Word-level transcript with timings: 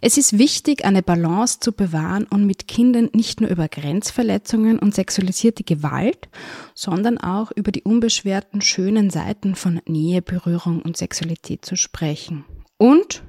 Es 0.00 0.16
ist 0.16 0.38
wichtig, 0.38 0.84
eine 0.84 1.02
Balance 1.02 1.58
zu 1.60 1.72
bewahren 1.72 2.24
und 2.30 2.46
mit 2.46 2.68
Kindern 2.68 3.10
nicht 3.12 3.40
nur 3.40 3.50
über 3.50 3.68
Grenzverletzungen 3.68 4.78
und 4.78 4.94
sexualisierte 4.94 5.64
Gewalt, 5.64 6.28
sondern 6.74 7.18
auch 7.18 7.50
über 7.52 7.72
die 7.72 7.82
unbeschwerten 7.82 8.60
schönen 8.60 9.10
Seiten 9.10 9.54
von 9.54 9.80
Nähe, 9.86 10.22
Berührung 10.22 10.82
und 10.82 10.96
Sexualität 10.96 11.64
zu 11.64 11.76
sprechen. 11.76 12.44
Und, 12.76 13.24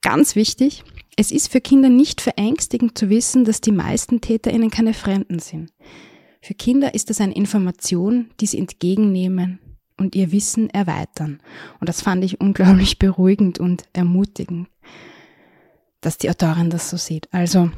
ganz 0.00 0.36
wichtig, 0.36 0.84
es 1.16 1.30
ist 1.30 1.52
für 1.52 1.60
Kinder 1.60 1.90
nicht 1.90 2.22
verängstigend 2.22 2.96
zu 2.96 3.10
wissen, 3.10 3.44
dass 3.44 3.60
die 3.60 3.72
meisten 3.72 4.22
TäterInnen 4.22 4.70
keine 4.70 4.94
Fremden 4.94 5.38
sind. 5.38 5.70
Für 6.40 6.54
Kinder 6.54 6.94
ist 6.94 7.10
das 7.10 7.20
eine 7.20 7.34
Information, 7.34 8.30
die 8.40 8.46
sie 8.46 8.58
entgegennehmen 8.58 9.60
und 9.98 10.16
ihr 10.16 10.32
Wissen 10.32 10.70
erweitern. 10.70 11.40
Und 11.78 11.88
das 11.88 12.00
fand 12.00 12.24
ich 12.24 12.40
unglaublich 12.40 12.98
beruhigend 12.98 13.60
und 13.60 13.84
ermutigend, 13.92 14.68
dass 16.02 16.18
die 16.18 16.28
Autorin 16.28 16.68
das 16.68 16.90
so 16.90 16.98
sieht. 16.98 17.32
Also 17.32 17.70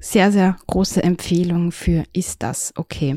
sehr, 0.00 0.32
sehr 0.32 0.56
große 0.66 1.02
Empfehlung 1.02 1.72
für 1.72 2.04
Ist 2.12 2.42
das 2.42 2.72
okay? 2.76 3.16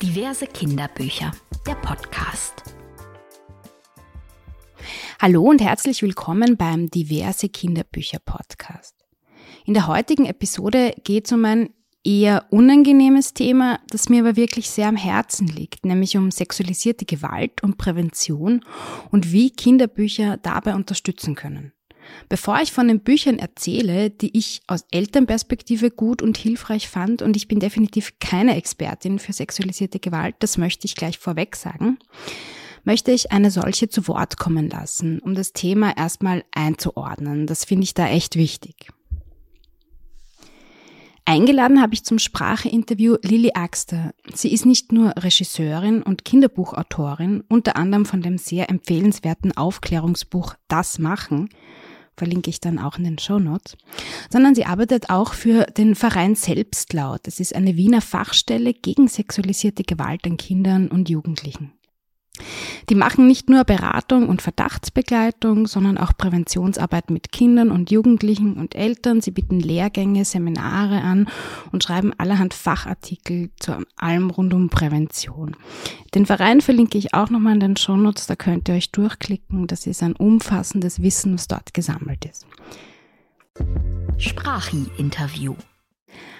Diverse 0.00 0.46
Kinderbücher, 0.46 1.32
der 1.66 1.74
Podcast. 1.76 2.62
Hallo 5.20 5.42
und 5.42 5.62
herzlich 5.62 6.02
willkommen 6.02 6.58
beim 6.58 6.90
Diverse 6.90 7.48
Kinderbücher 7.48 8.18
Podcast. 8.18 8.94
In 9.64 9.72
der 9.72 9.86
heutigen 9.86 10.26
Episode 10.26 10.94
geht 11.04 11.26
es 11.26 11.32
um 11.32 11.44
ein 11.46 11.70
eher 12.04 12.46
unangenehmes 12.50 13.34
Thema, 13.34 13.80
das 13.88 14.08
mir 14.08 14.20
aber 14.20 14.36
wirklich 14.36 14.70
sehr 14.70 14.88
am 14.88 14.96
Herzen 14.96 15.46
liegt, 15.48 15.86
nämlich 15.86 16.16
um 16.16 16.30
sexualisierte 16.30 17.06
Gewalt 17.06 17.62
und 17.62 17.78
Prävention 17.78 18.64
und 19.10 19.32
wie 19.32 19.50
Kinderbücher 19.50 20.36
dabei 20.36 20.74
unterstützen 20.74 21.34
können. 21.34 21.72
Bevor 22.28 22.60
ich 22.60 22.72
von 22.72 22.88
den 22.88 23.00
Büchern 23.00 23.38
erzähle, 23.38 24.10
die 24.10 24.36
ich 24.36 24.62
aus 24.66 24.84
Elternperspektive 24.90 25.90
gut 25.90 26.20
und 26.20 26.36
hilfreich 26.36 26.88
fand, 26.88 27.22
und 27.22 27.36
ich 27.36 27.48
bin 27.48 27.60
definitiv 27.60 28.18
keine 28.20 28.56
Expertin 28.56 29.18
für 29.18 29.32
sexualisierte 29.32 29.98
Gewalt, 29.98 30.36
das 30.40 30.58
möchte 30.58 30.86
ich 30.86 30.96
gleich 30.96 31.18
vorweg 31.18 31.56
sagen, 31.56 31.98
möchte 32.84 33.12
ich 33.12 33.32
eine 33.32 33.50
solche 33.50 33.88
zu 33.88 34.06
Wort 34.08 34.36
kommen 34.36 34.68
lassen, 34.68 35.18
um 35.20 35.34
das 35.34 35.54
Thema 35.54 35.96
erstmal 35.96 36.44
einzuordnen. 36.52 37.46
Das 37.46 37.64
finde 37.64 37.84
ich 37.84 37.94
da 37.94 38.08
echt 38.08 38.36
wichtig. 38.36 38.90
Eingeladen 41.26 41.80
habe 41.80 41.94
ich 41.94 42.04
zum 42.04 42.18
Spracheinterview 42.18 43.16
Lilly 43.22 43.52
Axter. 43.54 44.12
Sie 44.34 44.52
ist 44.52 44.66
nicht 44.66 44.92
nur 44.92 45.14
Regisseurin 45.16 46.02
und 46.02 46.24
Kinderbuchautorin, 46.26 47.42
unter 47.48 47.76
anderem 47.76 48.04
von 48.04 48.20
dem 48.20 48.36
sehr 48.36 48.68
empfehlenswerten 48.68 49.56
Aufklärungsbuch 49.56 50.54
Das 50.68 50.98
Machen, 50.98 51.48
verlinke 52.14 52.50
ich 52.50 52.60
dann 52.60 52.78
auch 52.78 52.98
in 52.98 53.04
den 53.04 53.18
Show 53.18 53.38
Notes, 53.38 53.78
sondern 54.30 54.54
sie 54.54 54.66
arbeitet 54.66 55.08
auch 55.08 55.32
für 55.32 55.64
den 55.64 55.94
Verein 55.94 56.34
Selbstlaut. 56.34 57.20
Das 57.22 57.40
ist 57.40 57.54
eine 57.54 57.76
Wiener 57.76 58.02
Fachstelle 58.02 58.74
gegen 58.74 59.08
sexualisierte 59.08 59.82
Gewalt 59.82 60.26
an 60.26 60.36
Kindern 60.36 60.88
und 60.88 61.08
Jugendlichen. 61.08 61.72
Die 62.90 62.94
machen 62.94 63.26
nicht 63.26 63.48
nur 63.48 63.64
Beratung 63.64 64.28
und 64.28 64.42
Verdachtsbegleitung, 64.42 65.66
sondern 65.66 65.96
auch 65.96 66.12
Präventionsarbeit 66.16 67.10
mit 67.10 67.32
Kindern 67.32 67.70
und 67.70 67.90
Jugendlichen 67.90 68.54
und 68.54 68.74
Eltern. 68.74 69.20
Sie 69.20 69.30
bieten 69.30 69.60
Lehrgänge, 69.60 70.24
Seminare 70.24 71.00
an 71.00 71.28
und 71.70 71.84
schreiben 71.84 72.12
allerhand 72.18 72.52
Fachartikel 72.52 73.50
zu 73.58 73.78
allem 73.96 74.30
rund 74.30 74.52
um 74.52 74.68
Prävention. 74.68 75.56
Den 76.14 76.26
Verein 76.26 76.60
verlinke 76.60 76.98
ich 76.98 77.14
auch 77.14 77.30
nochmal 77.30 77.54
in 77.54 77.60
den 77.60 77.76
Shownotes, 77.76 78.26
da 78.26 78.36
könnt 78.36 78.68
ihr 78.68 78.74
euch 78.74 78.90
durchklicken. 78.90 79.66
Das 79.66 79.86
ist 79.86 80.02
ein 80.02 80.14
umfassendes 80.14 81.00
Wissen, 81.02 81.34
was 81.34 81.48
dort 81.48 81.72
gesammelt 81.72 82.24
ist. 82.24 82.46
Sprachi-Interview. 84.18 85.54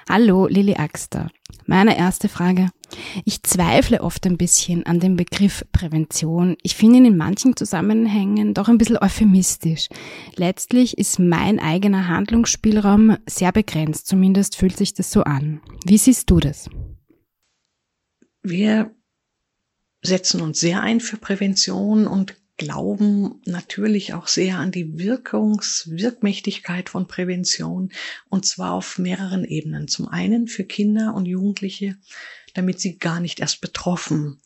Hallo, 0.08 0.46
Lilly 0.46 0.74
Axter. 0.74 1.30
Meine 1.66 1.96
erste 1.96 2.28
Frage. 2.28 2.68
Ich 3.24 3.42
zweifle 3.42 4.02
oft 4.02 4.26
ein 4.26 4.36
bisschen 4.36 4.84
an 4.84 5.00
dem 5.00 5.16
Begriff 5.16 5.64
Prävention. 5.72 6.56
Ich 6.62 6.76
finde 6.76 6.98
ihn 6.98 7.06
in 7.06 7.16
manchen 7.16 7.56
Zusammenhängen 7.56 8.52
doch 8.52 8.68
ein 8.68 8.76
bisschen 8.76 8.98
euphemistisch. 8.98 9.88
Letztlich 10.36 10.98
ist 10.98 11.18
mein 11.18 11.58
eigener 11.58 12.06
Handlungsspielraum 12.08 13.16
sehr 13.26 13.50
begrenzt, 13.50 14.06
zumindest 14.06 14.56
fühlt 14.56 14.76
sich 14.76 14.92
das 14.92 15.10
so 15.10 15.22
an. 15.24 15.62
Wie 15.86 15.98
siehst 15.98 16.30
du 16.30 16.38
das? 16.38 16.68
Wir 18.42 18.94
setzen 20.02 20.42
uns 20.42 20.60
sehr 20.60 20.82
ein 20.82 21.00
für 21.00 21.16
Prävention 21.16 22.06
und 22.06 22.36
glauben 22.56 23.40
natürlich 23.46 24.14
auch 24.14 24.28
sehr 24.28 24.58
an 24.58 24.70
die 24.70 24.98
Wirkungs-, 24.98 25.88
Wirkmächtigkeit 25.90 26.88
von 26.88 27.08
Prävention 27.08 27.90
und 28.28 28.46
zwar 28.46 28.72
auf 28.72 28.98
mehreren 28.98 29.44
Ebenen. 29.44 29.88
Zum 29.88 30.08
einen 30.08 30.46
für 30.46 30.64
Kinder 30.64 31.14
und 31.14 31.26
Jugendliche, 31.26 31.96
damit 32.54 32.80
sie 32.80 32.98
gar 32.98 33.20
nicht 33.20 33.40
erst 33.40 33.60
betroffen 33.60 34.40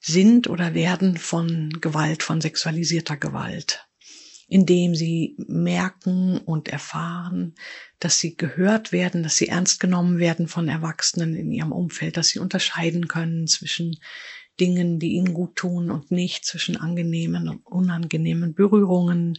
sind 0.00 0.48
oder 0.48 0.74
werden 0.74 1.16
von 1.16 1.70
Gewalt, 1.80 2.22
von 2.22 2.40
sexualisierter 2.40 3.16
Gewalt, 3.16 3.86
indem 4.46 4.94
sie 4.94 5.36
merken 5.48 6.38
und 6.38 6.68
erfahren, 6.68 7.56
dass 7.98 8.20
sie 8.20 8.36
gehört 8.36 8.92
werden, 8.92 9.24
dass 9.24 9.36
sie 9.36 9.48
ernst 9.48 9.80
genommen 9.80 10.18
werden 10.18 10.46
von 10.46 10.68
Erwachsenen 10.68 11.34
in 11.34 11.50
ihrem 11.50 11.72
Umfeld, 11.72 12.16
dass 12.16 12.28
sie 12.28 12.38
unterscheiden 12.38 13.08
können 13.08 13.48
zwischen 13.48 13.98
Dingen, 14.60 14.98
die 14.98 15.12
ihnen 15.12 15.34
gut 15.34 15.56
tun 15.56 15.90
und 15.90 16.10
nicht, 16.10 16.44
zwischen 16.44 16.76
angenehmen 16.76 17.48
und 17.48 17.66
unangenehmen 17.66 18.54
Berührungen, 18.54 19.38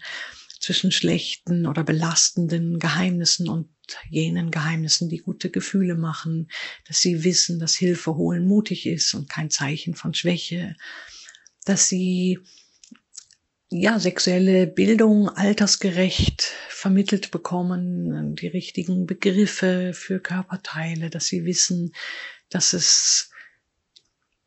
zwischen 0.60 0.92
schlechten 0.92 1.66
oder 1.66 1.84
belastenden 1.84 2.80
Geheimnissen 2.80 3.48
und 3.48 3.70
jenen 4.10 4.52
Geheimnissen, 4.52 5.10
die 5.10 5.18
gute 5.20 5.50
Gefühle 5.50 5.96
machen, 5.96 6.50
dass 6.88 7.00
sie 7.00 7.24
wissen, 7.24 7.60
dass 7.60 7.76
Hilfe 7.76 8.16
holen 8.16 8.46
mutig 8.46 8.86
ist 8.86 9.14
und 9.14 9.30
kein 9.30 9.50
Zeichen 9.50 9.96
von 9.96 10.14
Schwäche, 10.14 10.76
dass 11.66 11.88
sie 11.88 12.40
ja, 13.72 14.00
sexuelle 14.00 14.66
Bildung 14.68 15.30
altersgerecht 15.30 16.42
vermittelt 16.70 17.30
bekommen, 17.30 18.36
die 18.36 18.48
richtigen 18.48 19.06
Begriffe 19.06 19.92
für 19.94 20.20
Körperteile, 20.20 21.10
dass 21.10 21.28
sie 21.28 21.46
wissen, 21.46 21.94
dass 22.50 22.74
es 22.74 23.29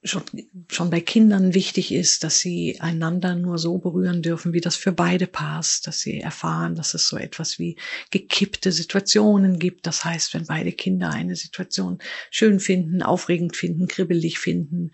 schon, 0.04 0.22
schon 0.70 0.90
bei 0.90 1.00
Kindern 1.00 1.54
wichtig 1.54 1.92
ist, 1.92 2.24
dass 2.24 2.40
sie 2.40 2.80
einander 2.80 3.34
nur 3.34 3.58
so 3.58 3.78
berühren 3.78 4.22
dürfen, 4.22 4.52
wie 4.52 4.60
das 4.60 4.76
für 4.76 4.92
beide 4.92 5.26
passt, 5.26 5.86
dass 5.86 6.00
sie 6.00 6.20
erfahren, 6.20 6.74
dass 6.74 6.94
es 6.94 7.08
so 7.08 7.16
etwas 7.16 7.58
wie 7.58 7.76
gekippte 8.10 8.72
Situationen 8.72 9.58
gibt. 9.58 9.86
Das 9.86 10.04
heißt, 10.04 10.34
wenn 10.34 10.46
beide 10.46 10.72
Kinder 10.72 11.10
eine 11.10 11.36
Situation 11.36 11.98
schön 12.30 12.60
finden, 12.60 13.02
aufregend 13.02 13.56
finden, 13.56 13.86
kribbelig 13.86 14.38
finden 14.38 14.92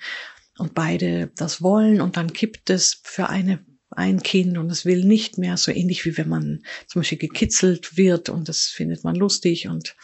und 0.58 0.74
beide 0.74 1.30
das 1.36 1.62
wollen 1.62 2.00
und 2.00 2.16
dann 2.16 2.32
kippt 2.32 2.70
es 2.70 3.00
für 3.02 3.28
eine 3.28 3.60
ein 3.90 4.22
Kind 4.22 4.58
und 4.58 4.70
es 4.70 4.84
will 4.84 5.04
nicht 5.04 5.38
mehr, 5.38 5.56
so 5.56 5.72
ähnlich 5.72 6.04
wie 6.04 6.16
wenn 6.18 6.28
man 6.28 6.62
zum 6.86 7.00
Beispiel 7.00 7.18
gekitzelt 7.18 7.96
wird 7.96 8.28
und 8.28 8.48
das 8.48 8.66
findet 8.66 9.02
man 9.02 9.16
lustig 9.16 9.66
und 9.66 9.96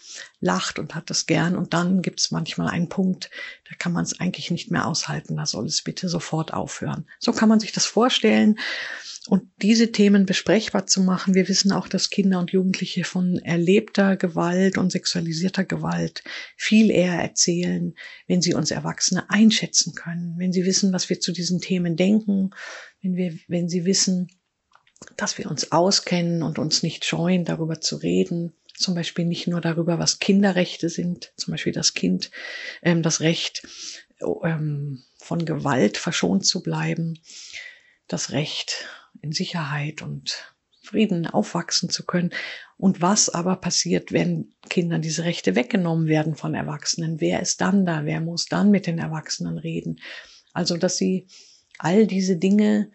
lacht 0.44 0.78
und 0.78 0.94
hat 0.94 1.10
das 1.10 1.27
gern 1.27 1.56
und 1.56 1.72
dann 1.72 2.03
gibt 2.03 2.21
es 2.21 2.31
manchmal 2.31 2.69
einen 2.69 2.88
Punkt, 2.88 3.31
da 3.69 3.75
kann 3.77 3.93
man 3.93 4.05
es 4.05 4.21
eigentlich 4.21 4.50
nicht 4.50 4.71
mehr 4.71 4.87
aushalten, 4.87 5.37
da 5.37 5.47
soll 5.47 5.66
es 5.66 5.82
bitte 5.82 6.09
sofort 6.09 6.53
aufhören. 6.53 7.06
So 7.19 7.32
kann 7.32 7.49
man 7.49 7.60
sich 7.60 7.72
das 7.72 7.87
vorstellen 7.87 8.59
und 9.27 9.44
diese 9.62 9.91
Themen 9.91 10.27
besprechbar 10.27 10.87
zu 10.87 11.00
machen. 11.00 11.34
Wir 11.34 11.49
wissen 11.49 11.72
auch, 11.72 11.88
dass 11.88 12.10
Kinder 12.10 12.38
und 12.38 12.53
Jugendliche 12.53 13.04
von 13.04 13.38
erlebter 13.38 14.16
Gewalt 14.16 14.77
und 14.77 14.93
sexualisierter 14.93 15.65
Gewalt 15.65 16.22
viel 16.56 16.91
eher 16.91 17.15
erzählen, 17.15 17.94
wenn 18.27 18.43
sie 18.43 18.53
uns 18.53 18.71
Erwachsene 18.71 19.31
einschätzen 19.31 19.94
können, 19.94 20.34
wenn 20.37 20.53
sie 20.53 20.66
wissen, 20.66 20.93
was 20.93 21.09
wir 21.09 21.21
zu 21.21 21.33
diesen 21.33 21.60
Themen 21.60 21.97
denken, 21.97 22.50
wenn 23.01 23.16
wir, 23.16 23.34
wenn 23.48 23.71
sie 23.71 23.86
wissen, 23.86 24.28
dass 25.16 25.39
wir 25.39 25.51
uns 25.51 25.72
auskennen 25.72 26.42
und 26.42 26.59
uns 26.59 26.83
nicht 26.83 27.07
scheuen, 27.07 27.47
darüber 27.47 27.80
zu 27.80 27.97
reden. 27.97 28.53
Zum 28.76 28.94
Beispiel 28.94 29.24
nicht 29.24 29.47
nur 29.47 29.60
darüber, 29.60 29.98
was 29.98 30.18
Kinderrechte 30.18 30.88
sind, 30.88 31.32
zum 31.36 31.53
Beispiel 31.53 31.72
das 31.72 31.94
Kind, 31.94 32.30
ähm, 32.82 33.03
das 33.03 33.21
Recht, 33.21 33.66
ähm, 34.42 35.03
von 35.18 35.44
Gewalt 35.44 35.97
verschont 35.97 36.44
zu 36.44 36.62
bleiben, 36.62 37.18
das 38.09 38.32
Recht, 38.32 38.86
in 39.22 39.32
Sicherheit 39.32 40.03
und 40.03 40.54
Frieden 40.82 41.26
aufwachsen 41.26 41.88
zu 41.88 42.04
können. 42.04 42.30
Und 42.76 43.00
was 43.00 43.30
aber 43.30 43.56
passiert, 43.56 44.12
wenn 44.12 44.53
Kindern 44.68 45.00
diese 45.00 45.24
Rechte 45.24 45.54
weggenommen 45.54 46.09
werden 46.09 46.34
von 46.34 46.54
Erwachsenen? 46.54 47.21
Wer 47.21 47.41
ist 47.41 47.60
dann 47.60 47.86
da? 47.86 48.04
Wer 48.04 48.21
muss 48.21 48.47
dann 48.47 48.71
mit 48.71 48.86
den 48.86 48.98
Erwachsenen 48.98 49.56
reden? 49.56 50.00
Also, 50.53 50.76
dass 50.76 50.97
sie 50.97 51.26
all 51.78 52.06
diese 52.06 52.36
Dinge 52.36 52.91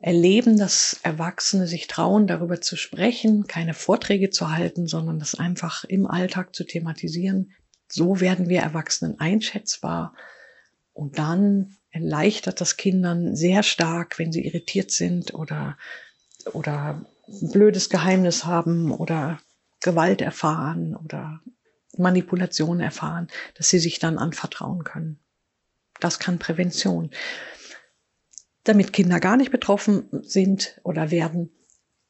erleben, 0.00 0.58
dass 0.58 0.98
Erwachsene 1.02 1.66
sich 1.66 1.86
trauen, 1.86 2.26
darüber 2.26 2.60
zu 2.60 2.76
sprechen, 2.76 3.46
keine 3.46 3.74
Vorträge 3.74 4.30
zu 4.30 4.50
halten, 4.50 4.86
sondern 4.86 5.18
das 5.18 5.34
einfach 5.34 5.84
im 5.84 6.06
Alltag 6.06 6.54
zu 6.54 6.64
thematisieren. 6.64 7.52
So 7.88 8.20
werden 8.20 8.48
wir 8.48 8.60
Erwachsenen 8.60 9.18
einschätzbar 9.20 10.14
Und 10.92 11.18
dann 11.18 11.76
erleichtert 11.90 12.60
das 12.60 12.76
Kindern 12.76 13.36
sehr 13.36 13.62
stark, 13.62 14.18
wenn 14.18 14.32
sie 14.32 14.46
irritiert 14.46 14.90
sind 14.90 15.34
oder, 15.34 15.76
oder 16.52 17.04
ein 17.28 17.50
blödes 17.50 17.90
Geheimnis 17.90 18.44
haben 18.44 18.92
oder 18.92 19.38
Gewalt 19.80 20.20
erfahren 20.20 20.96
oder 20.96 21.40
Manipulation 21.96 22.80
erfahren, 22.80 23.28
dass 23.54 23.68
sie 23.68 23.78
sich 23.78 23.98
dann 23.98 24.18
anvertrauen 24.18 24.84
können. 24.84 25.18
Das 26.00 26.18
kann 26.18 26.38
Prävention. 26.38 27.10
Damit 28.64 28.92
Kinder 28.92 29.20
gar 29.20 29.36
nicht 29.36 29.50
betroffen 29.50 30.08
sind 30.22 30.80
oder 30.84 31.10
werden. 31.10 31.50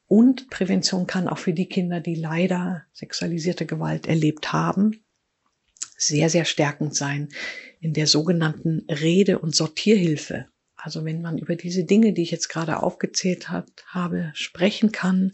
Und 0.07 0.49
Prävention 0.49 1.07
kann 1.07 1.27
auch 1.27 1.37
für 1.37 1.53
die 1.53 1.69
Kinder, 1.69 2.01
die 2.01 2.15
leider 2.15 2.83
sexualisierte 2.91 3.65
Gewalt 3.65 4.07
erlebt 4.07 4.51
haben, 4.51 5.05
sehr, 5.97 6.29
sehr 6.29 6.45
stärkend 6.45 6.95
sein 6.95 7.29
in 7.79 7.93
der 7.93 8.07
sogenannten 8.07 8.85
Rede- 8.89 9.39
und 9.39 9.55
Sortierhilfe. 9.55 10.47
Also 10.75 11.05
wenn 11.05 11.21
man 11.21 11.37
über 11.37 11.55
diese 11.55 11.83
Dinge, 11.83 12.11
die 12.11 12.23
ich 12.23 12.31
jetzt 12.31 12.49
gerade 12.49 12.81
aufgezählt 12.81 13.49
hat, 13.49 13.69
habe, 13.87 14.31
sprechen 14.33 14.91
kann, 14.91 15.31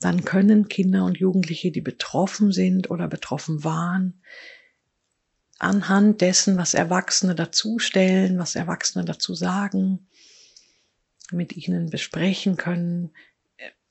dann 0.00 0.24
können 0.24 0.68
Kinder 0.68 1.04
und 1.04 1.18
Jugendliche, 1.18 1.72
die 1.72 1.80
betroffen 1.80 2.52
sind 2.52 2.90
oder 2.90 3.08
betroffen 3.08 3.64
waren, 3.64 4.22
anhand 5.58 6.20
dessen, 6.22 6.56
was 6.56 6.74
Erwachsene 6.74 7.34
dazustellen, 7.34 8.38
was 8.38 8.54
Erwachsene 8.54 9.04
dazu 9.04 9.34
sagen, 9.34 10.06
mit 11.32 11.56
ihnen 11.56 11.90
besprechen 11.90 12.56
können. 12.56 13.10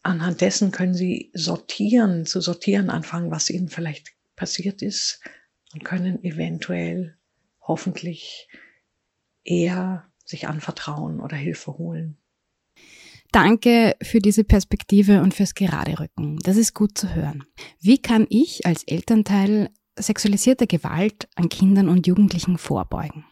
Anhand 0.02 0.42
dessen 0.42 0.72
können 0.72 0.94
sie 0.94 1.32
sortieren, 1.34 2.26
zu 2.26 2.42
sortieren 2.42 2.90
anfangen, 2.90 3.32
was 3.32 3.50
ihnen 3.50 3.70
vielleicht 3.70 4.14
passiert 4.36 4.82
ist 4.82 5.22
und 5.74 5.84
können 5.84 6.24
eventuell 6.24 7.18
hoffentlich 7.62 8.48
eher 9.44 10.10
sich 10.26 10.48
anvertrauen 10.48 11.20
oder 11.20 11.36
Hilfe 11.36 11.78
holen. 11.78 12.18
Danke 13.32 13.96
für 14.02 14.20
diese 14.20 14.44
Perspektive 14.44 15.22
und 15.22 15.34
fürs 15.34 15.54
Gerade 15.54 16.00
Rücken. 16.00 16.40
Das 16.40 16.58
ist 16.58 16.74
gut 16.74 16.98
zu 16.98 17.14
hören. 17.14 17.44
Wie 17.80 18.02
kann 18.02 18.26
ich 18.30 18.66
als 18.66 18.84
Elternteil 18.84 19.70
sexualisierte 19.96 20.66
Gewalt 20.66 21.28
an 21.36 21.50
Kindern 21.50 21.90
und 21.90 22.08
Jugendlichen 22.08 22.58
vorbeugen? 22.58 23.26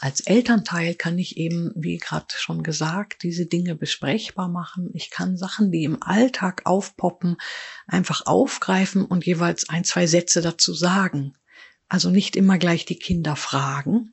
Als 0.00 0.20
Elternteil 0.20 0.94
kann 0.94 1.18
ich 1.18 1.36
eben, 1.38 1.72
wie 1.74 1.96
gerade 1.96 2.26
schon 2.36 2.62
gesagt, 2.62 3.22
diese 3.22 3.46
Dinge 3.46 3.74
besprechbar 3.74 4.48
machen. 4.48 4.90
Ich 4.92 5.10
kann 5.10 5.36
Sachen, 5.36 5.72
die 5.72 5.84
im 5.84 6.02
Alltag 6.02 6.62
aufpoppen, 6.64 7.36
einfach 7.86 8.26
aufgreifen 8.26 9.04
und 9.04 9.24
jeweils 9.24 9.68
ein, 9.68 9.84
zwei 9.84 10.06
Sätze 10.06 10.42
dazu 10.42 10.74
sagen. 10.74 11.34
Also 11.88 12.10
nicht 12.10 12.36
immer 12.36 12.58
gleich 12.58 12.84
die 12.84 12.98
Kinder 12.98 13.36
fragen, 13.36 14.12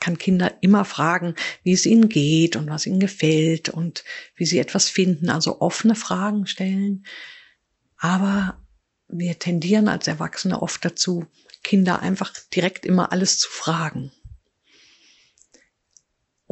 kann 0.00 0.18
Kinder 0.18 0.52
immer 0.60 0.84
fragen, 0.84 1.34
wie 1.62 1.72
es 1.72 1.86
ihnen 1.86 2.08
geht 2.08 2.56
und 2.56 2.68
was 2.68 2.86
ihnen 2.86 3.00
gefällt 3.00 3.68
und 3.68 4.04
wie 4.34 4.44
sie 4.44 4.58
etwas 4.58 4.88
finden, 4.88 5.30
also 5.30 5.60
offene 5.60 5.94
Fragen 5.94 6.46
stellen. 6.46 7.06
Aber 7.96 8.58
wir 9.08 9.38
tendieren 9.38 9.88
als 9.88 10.08
Erwachsene 10.08 10.60
oft 10.60 10.84
dazu, 10.84 11.26
Kinder 11.62 12.00
einfach 12.00 12.32
direkt 12.52 12.84
immer 12.84 13.12
alles 13.12 13.38
zu 13.38 13.48
fragen. 13.48 14.10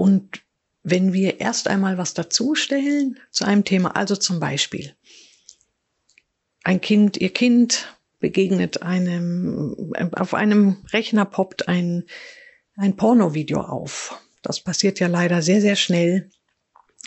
Und 0.01 0.41
wenn 0.83 1.13
wir 1.13 1.41
erst 1.41 1.69
einmal 1.69 1.99
was 1.99 2.15
dazustellen 2.15 3.19
zu 3.31 3.45
einem 3.45 3.65
Thema, 3.65 3.97
also 3.97 4.17
zum 4.17 4.41
Beispiel, 4.41 4.95
ein 6.65 6.81
Kind, 6.81 7.19
ihr 7.19 7.35
Kind 7.35 7.95
begegnet 8.19 8.83
einem, 8.83 9.93
auf 10.13 10.33
einem 10.33 10.79
Rechner 10.91 11.27
poppt 11.27 11.69
ein 11.69 12.05
ein 12.77 12.97
Pornovideo 12.97 13.61
auf. 13.61 14.19
Das 14.41 14.61
passiert 14.61 15.01
ja 15.01 15.07
leider 15.07 15.43
sehr, 15.43 15.61
sehr 15.61 15.77
schnell. 15.77 16.31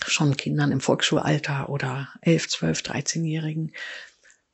Schon 0.06 0.38
Kindern 0.38 0.72
im 0.72 0.80
Volksschulalter 0.80 1.70
oder 1.70 2.10
11, 2.22 2.50
12, 2.50 2.80
13-Jährigen. 2.82 3.72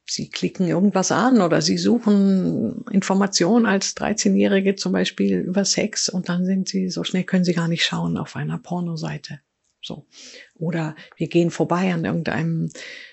Sie 0.10 0.30
klicken 0.30 0.68
irgendwas 0.68 1.12
an 1.12 1.40
oder 1.42 1.62
sie 1.62 1.78
suchen 1.78 2.84
Informationen 2.92 3.68
als 3.68 3.96
13-Jährige 3.96 4.76
zum 4.76 4.92
Beispiel 4.92 5.38
über 5.38 5.66
Sex 5.66 6.10
und 6.10 6.30
dann 6.30 6.46
sind 6.46 6.68
sie, 6.68 6.90
so 6.90 7.04
schnell 7.04 7.24
können 7.24 7.44
sie 7.44 7.54
gar 7.54 7.68
nicht 7.68 7.86
schauen 7.86 8.18
auf 8.18 8.36
einer 8.36 8.58
Pornoseite. 8.58 9.40
So. 9.82 10.08
Oder 10.56 10.96
wir 11.16 11.28
gehen 11.28 11.52
vorbei 11.52 11.94
an 11.94 12.04
irgendeinem 12.04 12.70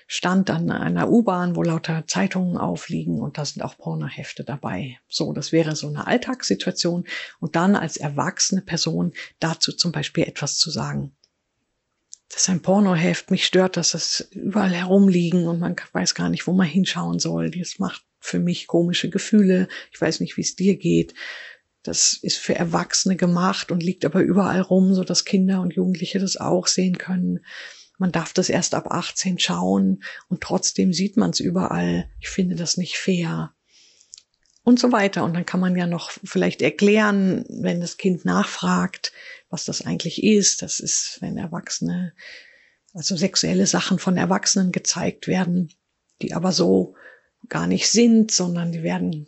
Stand 0.07 0.49
an 0.49 0.69
einer 0.69 1.09
U-Bahn, 1.09 1.55
wo 1.55 1.63
lauter 1.63 2.05
Zeitungen 2.07 2.57
aufliegen 2.57 3.21
und 3.21 3.37
da 3.37 3.45
sind 3.45 3.61
auch 3.61 3.77
Pornohefte 3.77 4.43
dabei. 4.43 4.99
So, 5.07 5.33
das 5.33 5.51
wäre 5.51 5.75
so 5.75 5.87
eine 5.87 6.07
Alltagssituation. 6.07 7.05
Und 7.39 7.55
dann 7.55 7.75
als 7.75 7.97
erwachsene 7.97 8.61
Person 8.61 9.13
dazu 9.39 9.71
zum 9.71 9.91
Beispiel 9.91 10.25
etwas 10.25 10.57
zu 10.57 10.69
sagen. 10.69 11.16
Das 12.29 12.43
ist 12.43 12.49
ein 12.49 12.61
Pornoheft, 12.61 13.31
mich 13.31 13.45
stört, 13.45 13.77
dass 13.77 13.91
das 13.91 14.27
überall 14.31 14.71
herumliegen 14.71 15.47
und 15.47 15.59
man 15.59 15.75
weiß 15.93 16.13
gar 16.13 16.29
nicht, 16.29 16.45
wo 16.45 16.53
man 16.53 16.67
hinschauen 16.67 17.19
soll. 17.19 17.51
Das 17.51 17.79
macht 17.79 18.03
für 18.19 18.39
mich 18.39 18.67
komische 18.67 19.09
Gefühle. 19.09 19.67
Ich 19.91 19.99
weiß 19.99 20.19
nicht, 20.19 20.35
wie 20.37 20.41
es 20.41 20.55
dir 20.55 20.77
geht. 20.77 21.13
Das 21.83 22.13
ist 22.21 22.37
für 22.37 22.55
Erwachsene 22.55 23.15
gemacht 23.15 23.71
und 23.71 23.81
liegt 23.81 24.03
aber 24.03 24.19
überall 24.19 24.59
rum, 24.59 24.93
so 24.93 25.05
dass 25.05 25.23
Kinder 25.23 25.61
und 25.61 25.73
Jugendliche 25.73 26.19
das 26.19 26.35
auch 26.35 26.67
sehen 26.67 26.97
können. 26.97 27.39
Man 27.97 28.11
darf 28.11 28.33
das 28.33 28.49
erst 28.49 28.75
ab 28.75 28.91
18 28.91 29.39
schauen 29.39 30.03
und 30.27 30.41
trotzdem 30.41 30.93
sieht 30.93 31.17
man 31.17 31.31
es 31.31 31.39
überall. 31.39 32.09
Ich 32.19 32.29
finde 32.29 32.55
das 32.55 32.77
nicht 32.77 32.97
fair. 32.97 33.53
Und 34.67 34.81
so 34.81 34.91
weiter. 34.91 35.23
Und 35.23 35.33
dann 35.33 35.45
kann 35.45 35.61
man 35.61 35.77
ja 35.77 35.87
noch 35.87 36.11
vielleicht 36.11 36.61
erklären, 36.61 37.45
wenn 37.47 37.79
das 37.79 37.95
Kind 37.95 38.25
nachfragt, 38.25 39.13
was 39.49 39.63
das 39.63 39.81
eigentlich 39.85 40.21
ist. 40.21 40.61
Das 40.61 40.81
ist, 40.81 41.19
wenn 41.21 41.37
Erwachsene, 41.37 42.11
also 42.93 43.15
sexuelle 43.15 43.65
Sachen 43.65 43.97
von 43.97 44.17
Erwachsenen 44.17 44.73
gezeigt 44.73 45.29
werden, 45.29 45.69
die 46.21 46.33
aber 46.33 46.51
so 46.51 46.95
gar 47.47 47.65
nicht 47.65 47.87
sind, 47.87 48.29
sondern 48.29 48.73
die 48.73 48.83
werden 48.83 49.27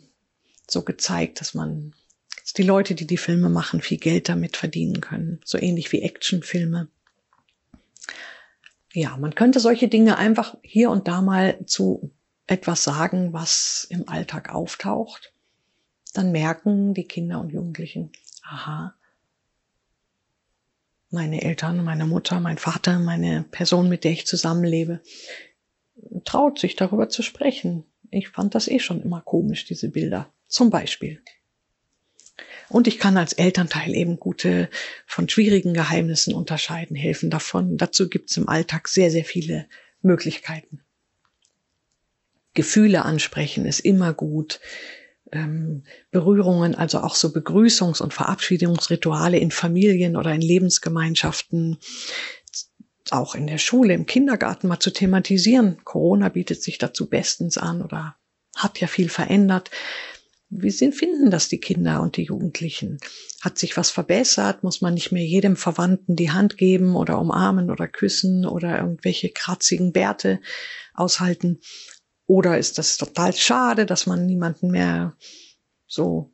so 0.68 0.82
gezeigt, 0.82 1.40
dass 1.40 1.54
man 1.54 1.94
dass 2.42 2.52
die 2.52 2.62
Leute, 2.62 2.94
die 2.94 3.06
die 3.06 3.16
Filme 3.16 3.48
machen, 3.48 3.80
viel 3.80 3.96
Geld 3.96 4.28
damit 4.28 4.58
verdienen 4.58 5.00
können. 5.00 5.40
So 5.46 5.56
ähnlich 5.56 5.90
wie 5.90 6.02
Actionfilme. 6.02 6.88
Ja, 8.92 9.16
man 9.16 9.34
könnte 9.34 9.58
solche 9.58 9.88
Dinge 9.88 10.18
einfach 10.18 10.58
hier 10.62 10.90
und 10.90 11.08
da 11.08 11.22
mal 11.22 11.64
zu 11.64 12.10
etwas 12.50 12.82
sagen, 12.82 13.32
was 13.32 13.86
im 13.90 14.08
Alltag 14.08 14.52
auftaucht. 14.52 15.32
Dann 16.14 16.32
merken 16.32 16.94
die 16.94 17.04
Kinder 17.04 17.40
und 17.40 17.52
Jugendlichen, 17.52 18.10
aha, 18.42 18.94
meine 21.10 21.42
Eltern, 21.42 21.84
meine 21.84 22.06
Mutter, 22.06 22.40
mein 22.40 22.58
Vater, 22.58 22.98
meine 22.98 23.44
Person, 23.50 23.88
mit 23.88 24.02
der 24.02 24.12
ich 24.12 24.26
zusammenlebe, 24.26 25.00
traut 26.24 26.58
sich 26.58 26.74
darüber 26.74 27.08
zu 27.08 27.22
sprechen. 27.22 27.84
Ich 28.10 28.28
fand 28.28 28.56
das 28.56 28.66
eh 28.66 28.80
schon 28.80 29.00
immer 29.00 29.20
komisch, 29.20 29.64
diese 29.64 29.88
Bilder. 29.88 30.32
Zum 30.48 30.70
Beispiel. 30.70 31.22
Und 32.68 32.88
ich 32.88 32.98
kann 32.98 33.16
als 33.16 33.32
Elternteil 33.32 33.94
eben 33.94 34.18
gute 34.18 34.68
von 35.06 35.28
schwierigen 35.28 35.74
Geheimnissen 35.74 36.34
unterscheiden, 36.34 36.96
helfen 36.96 37.30
davon. 37.30 37.76
Dazu 37.76 38.08
gibt 38.08 38.30
es 38.30 38.36
im 38.36 38.48
Alltag 38.48 38.88
sehr, 38.88 39.12
sehr 39.12 39.24
viele 39.24 39.68
Möglichkeiten. 40.02 40.82
Gefühle 42.60 43.06
ansprechen 43.06 43.64
ist 43.64 43.80
immer 43.80 44.12
gut. 44.12 44.60
Ähm, 45.32 45.84
Berührungen, 46.10 46.74
also 46.74 46.98
auch 46.98 47.14
so 47.14 47.28
Begrüßungs- 47.28 48.02
und 48.02 48.12
Verabschiedungsrituale 48.12 49.38
in 49.38 49.50
Familien 49.50 50.14
oder 50.14 50.34
in 50.34 50.42
Lebensgemeinschaften, 50.42 51.78
auch 53.10 53.34
in 53.34 53.46
der 53.46 53.56
Schule, 53.56 53.94
im 53.94 54.04
Kindergarten 54.04 54.68
mal 54.68 54.78
zu 54.78 54.90
thematisieren. 54.90 55.78
Corona 55.84 56.28
bietet 56.28 56.62
sich 56.62 56.76
dazu 56.76 57.08
bestens 57.08 57.56
an 57.56 57.80
oder 57.80 58.16
hat 58.54 58.78
ja 58.78 58.88
viel 58.88 59.08
verändert. 59.08 59.70
Wie 60.50 60.70
finden 60.70 61.30
das 61.30 61.48
die 61.48 61.60
Kinder 61.60 62.02
und 62.02 62.18
die 62.18 62.24
Jugendlichen? 62.24 62.98
Hat 63.40 63.56
sich 63.56 63.78
was 63.78 63.90
verbessert? 63.90 64.64
Muss 64.64 64.82
man 64.82 64.92
nicht 64.92 65.12
mehr 65.12 65.24
jedem 65.24 65.56
Verwandten 65.56 66.14
die 66.14 66.30
Hand 66.30 66.58
geben 66.58 66.94
oder 66.94 67.18
umarmen 67.18 67.70
oder 67.70 67.88
küssen 67.88 68.44
oder 68.44 68.80
irgendwelche 68.80 69.30
kratzigen 69.30 69.94
Bärte 69.94 70.40
aushalten? 70.92 71.60
Oder 72.30 72.58
ist 72.58 72.78
das 72.78 72.96
total 72.96 73.32
schade, 73.32 73.86
dass 73.86 74.06
man 74.06 74.24
niemanden 74.24 74.70
mehr 74.70 75.16
so 75.88 76.30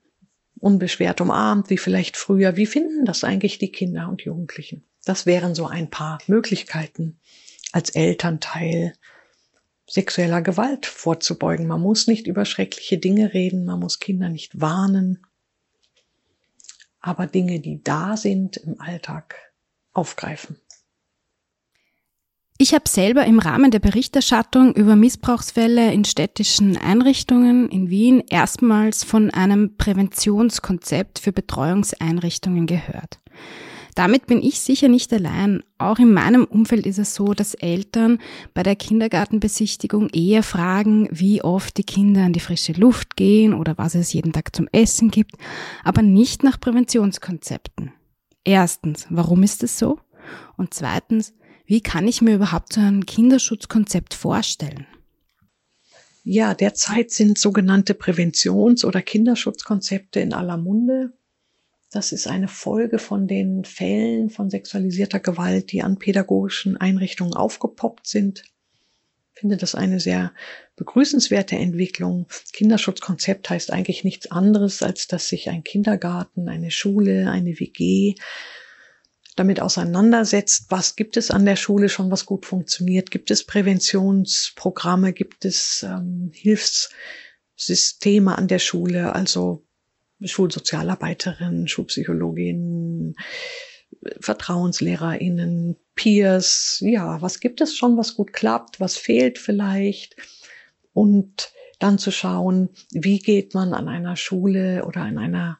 unbeschwert 0.61 1.23
umarmt 1.23 1.71
wie 1.71 1.79
vielleicht 1.79 2.19
früher? 2.19 2.55
Wie 2.59 2.67
finden 2.67 3.07
das 3.07 3.25
eigentlich 3.25 3.57
die 3.57 3.73
Kinder 3.73 4.07
und 4.11 4.21
Jugendlichen? 4.21 4.85
Das 5.07 5.25
wären 5.25 5.55
so 5.55 5.67
ein 5.67 5.89
paar 5.89 6.19
Möglichkeiten 6.27 7.19
als 7.73 7.89
Elternteil 7.89 8.93
sexueller 9.89 10.43
Gewalt 10.43 10.85
vorzubeugen. 10.85 11.67
Man 11.67 11.81
muss 11.81 12.07
nicht 12.09 12.27
über 12.27 12.45
schreckliche 12.45 12.99
Dinge 12.99 13.33
reden, 13.33 13.65
man 13.65 13.81
muss 13.81 13.99
Kinder 13.99 14.29
nicht 14.29 14.61
warnen, 14.61 15.27
aber 17.01 17.27
Dinge, 17.27 17.61
die 17.61 17.83
da 17.83 18.19
sind 18.19 18.59
im 18.59 18.79
Alltag, 18.83 19.35
aufgreifen. 19.95 20.61
Ich 22.59 22.73
habe 22.73 22.89
selber 22.89 23.27
im 23.27 23.39
Rahmen 23.39 23.71
der 23.71 23.81
Berichterstattung 23.81 24.73
über 24.75 24.97
Missbrauchsfälle 24.97 25.93
in 25.93 26.07
städtischen 26.07 26.79
Einrichtungen 26.79 27.69
in 27.69 27.91
Wien 27.91 28.23
erstmals 28.31 29.05
von 29.05 29.31
einem 29.31 29.77
Präventionskonzept 29.77 31.19
für 31.19 31.33
Betreuungseinrichtungen 31.33 32.67
gehört. 32.67 33.21
Damit 33.95 34.27
bin 34.27 34.43
ich 34.43 34.61
sicher 34.61 34.89
nicht 34.89 35.13
allein. 35.13 35.63
Auch 35.77 35.99
in 35.99 36.15
meinem 36.15 36.45
Umfeld 36.45 36.87
ist 36.87 36.99
es 36.99 37.15
so, 37.15 37.35
dass 37.35 37.53
Eltern 37.53 38.21
bei 38.55 38.63
der 38.63 38.77
Kindergartenbesichtigung 38.77 40.09
eher 40.09 40.43
fragen, 40.43 41.09
wie 41.11 41.43
oft 41.43 41.77
die 41.77 41.85
Kinder 41.85 42.25
an 42.25 42.33
die 42.33 42.41
frische 42.41 42.73
Luft 42.73 43.17
gehen 43.17 43.53
oder 43.53 43.77
was 43.77 43.95
es 43.95 44.15
jeden 44.15 44.33
Tag 44.33 44.57
zum 44.57 44.67
Essen 44.73 45.11
gibt, 45.11 45.35
aber 45.85 46.01
nicht 46.01 46.43
nach 46.43 46.59
Präventionskonzepten. 46.59 47.93
Erstens, 48.45 49.07
warum 49.11 49.43
ist 49.43 49.63
es 49.63 49.79
so? 49.79 49.99
Und 50.57 50.73
zweitens, 50.73 51.35
wie 51.67 51.81
kann 51.81 52.07
ich 52.07 52.23
mir 52.23 52.35
überhaupt 52.37 52.73
so 52.73 52.81
ein 52.81 53.05
Kinderschutzkonzept 53.05 54.15
vorstellen? 54.15 54.87
Ja, 56.23 56.55
derzeit 56.55 57.11
sind 57.11 57.39
sogenannte 57.39 57.95
Präventions- 57.95 58.85
oder 58.85 59.03
Kinderschutzkonzepte 59.03 60.21
in 60.21 60.33
aller 60.33 60.57
Munde. 60.57 61.13
Das 61.93 62.13
ist 62.13 62.27
eine 62.27 62.49
Folge 62.49 62.99
von 62.99 63.29
den 63.29 63.65
Fällen 63.65 64.31
von 64.31 64.51
sexualisierter 64.51 65.21
Gewalt, 65.21 65.71
die 65.71 65.83
an 65.83 65.99
pädagogischen 65.99 66.77
Einrichtungen 66.77 67.35
aufgepoppt 67.35 68.09
sind. 68.09 68.45
Ich 69.35 69.41
finde 69.41 69.57
das 69.57 69.75
eine 69.75 70.01
sehr 70.01 70.33
begrüßenswerte 70.77 71.57
Entwicklung. 71.57 72.27
Kinderschutzkonzept 72.53 73.51
heißt 73.51 73.73
eigentlich 73.73 74.03
nichts 74.03 74.31
anderes, 74.31 74.83
als 74.83 75.07
dass 75.07 75.29
sich 75.29 75.49
ein 75.49 75.63
Kindergarten, 75.63 76.49
eine 76.49 76.71
Schule, 76.71 77.31
eine 77.31 77.61
WG 77.61 78.15
damit 79.37 79.61
auseinandersetzt, 79.61 80.67
was 80.71 80.97
gibt 80.97 81.17
es 81.17 81.31
an 81.31 81.45
der 81.45 81.57
Schule 81.57 81.89
schon, 81.89 82.11
was 82.11 82.27
gut 82.27 82.47
funktioniert, 82.47 83.11
gibt 83.11 83.31
es 83.31 83.45
Präventionsprogramme, 83.45 85.13
gibt 85.13 85.45
es 85.45 85.85
ähm, 85.87 86.31
Hilfssysteme 86.33 88.37
an 88.37 88.49
der 88.49 88.59
Schule, 88.59 89.15
also 89.15 89.63
Schulsozialarbeiterin, 90.23 91.69
Schulpsychologin, 91.69 93.15
VertrauenslehrerInnen, 94.21 95.77
Peers, 95.95 96.79
ja, 96.81 97.21
was 97.21 97.41
gibt 97.41 97.61
es 97.61 97.77
schon, 97.77 97.99
was 97.99 98.15
gut 98.15 98.33
klappt, 98.33 98.81
was 98.81 98.97
fehlt 98.97 99.39
vielleicht? 99.39 100.17
Und 100.93 101.53
dann 101.79 101.99
zu 101.99 102.11
schauen, 102.11 102.71
wie 102.91 103.19
geht 103.19 103.53
man 103.53 103.75
an 103.75 103.89
einer 103.89 104.17
Schule 104.17 104.87
oder 104.87 105.07
in 105.07 105.19
einer 105.19 105.59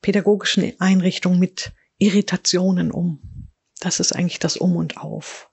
pädagogischen 0.00 0.72
Einrichtung 0.80 1.38
mit 1.38 1.72
Irritationen 2.02 2.90
um. 2.90 3.48
Das 3.80 4.00
ist 4.00 4.12
eigentlich 4.12 4.40
das 4.40 4.56
Um 4.56 4.76
und 4.76 4.96
Auf. 4.96 5.50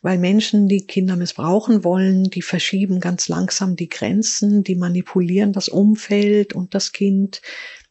Weil 0.00 0.18
Menschen, 0.18 0.66
die 0.66 0.86
Kinder 0.86 1.16
missbrauchen 1.16 1.84
wollen, 1.84 2.30
die 2.30 2.40
verschieben 2.40 3.00
ganz 3.00 3.28
langsam 3.28 3.76
die 3.76 3.90
Grenzen, 3.90 4.64
die 4.64 4.76
manipulieren 4.76 5.52
das 5.52 5.68
Umfeld 5.68 6.54
und 6.54 6.74
das 6.74 6.92
Kind, 6.92 7.42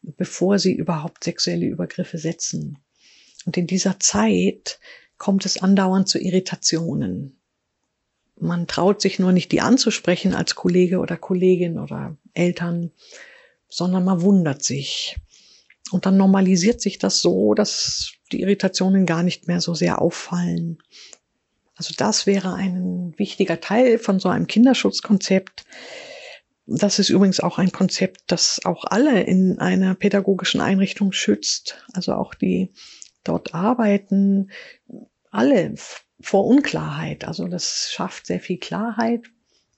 bevor 0.01 0.57
sie 0.57 0.73
überhaupt 0.73 1.23
sexuelle 1.23 1.67
Übergriffe 1.67 2.17
setzen. 2.17 2.79
Und 3.45 3.57
in 3.57 3.67
dieser 3.67 3.99
Zeit 3.99 4.79
kommt 5.19 5.45
es 5.45 5.61
andauernd 5.61 6.09
zu 6.09 6.17
Irritationen. 6.17 7.39
Man 8.39 8.65
traut 8.65 9.01
sich 9.01 9.19
nur 9.19 9.33
nicht, 9.33 9.51
die 9.51 9.61
anzusprechen 9.61 10.33
als 10.33 10.55
Kollege 10.55 10.97
oder 10.97 11.17
Kollegin 11.17 11.77
oder 11.77 12.17
Eltern, 12.33 12.91
sondern 13.67 14.03
man 14.03 14.21
wundert 14.21 14.63
sich. 14.63 15.17
Und 15.91 16.05
dann 16.05 16.17
normalisiert 16.17 16.81
sich 16.81 16.97
das 16.97 17.21
so, 17.21 17.53
dass 17.53 18.13
die 18.31 18.41
Irritationen 18.41 19.05
gar 19.05 19.23
nicht 19.23 19.47
mehr 19.47 19.61
so 19.61 19.73
sehr 19.73 20.01
auffallen. 20.01 20.79
Also 21.75 21.93
das 21.97 22.27
wäre 22.27 22.53
ein 22.53 23.13
wichtiger 23.17 23.61
Teil 23.61 23.99
von 23.99 24.19
so 24.19 24.29
einem 24.29 24.47
Kinderschutzkonzept. 24.47 25.63
Das 26.67 26.99
ist 26.99 27.09
übrigens 27.09 27.39
auch 27.39 27.57
ein 27.57 27.71
Konzept, 27.71 28.23
das 28.27 28.59
auch 28.65 28.83
alle 28.85 29.23
in 29.23 29.59
einer 29.59 29.95
pädagogischen 29.95 30.61
Einrichtung 30.61 31.11
schützt. 31.11 31.83
Also 31.93 32.13
auch 32.13 32.35
die 32.35 32.69
dort 33.23 33.55
arbeiten, 33.55 34.51
alle 35.31 35.73
vor 36.19 36.45
Unklarheit. 36.45 37.25
Also 37.25 37.47
das 37.47 37.89
schafft 37.91 38.27
sehr 38.27 38.39
viel 38.39 38.57
Klarheit. 38.57 39.21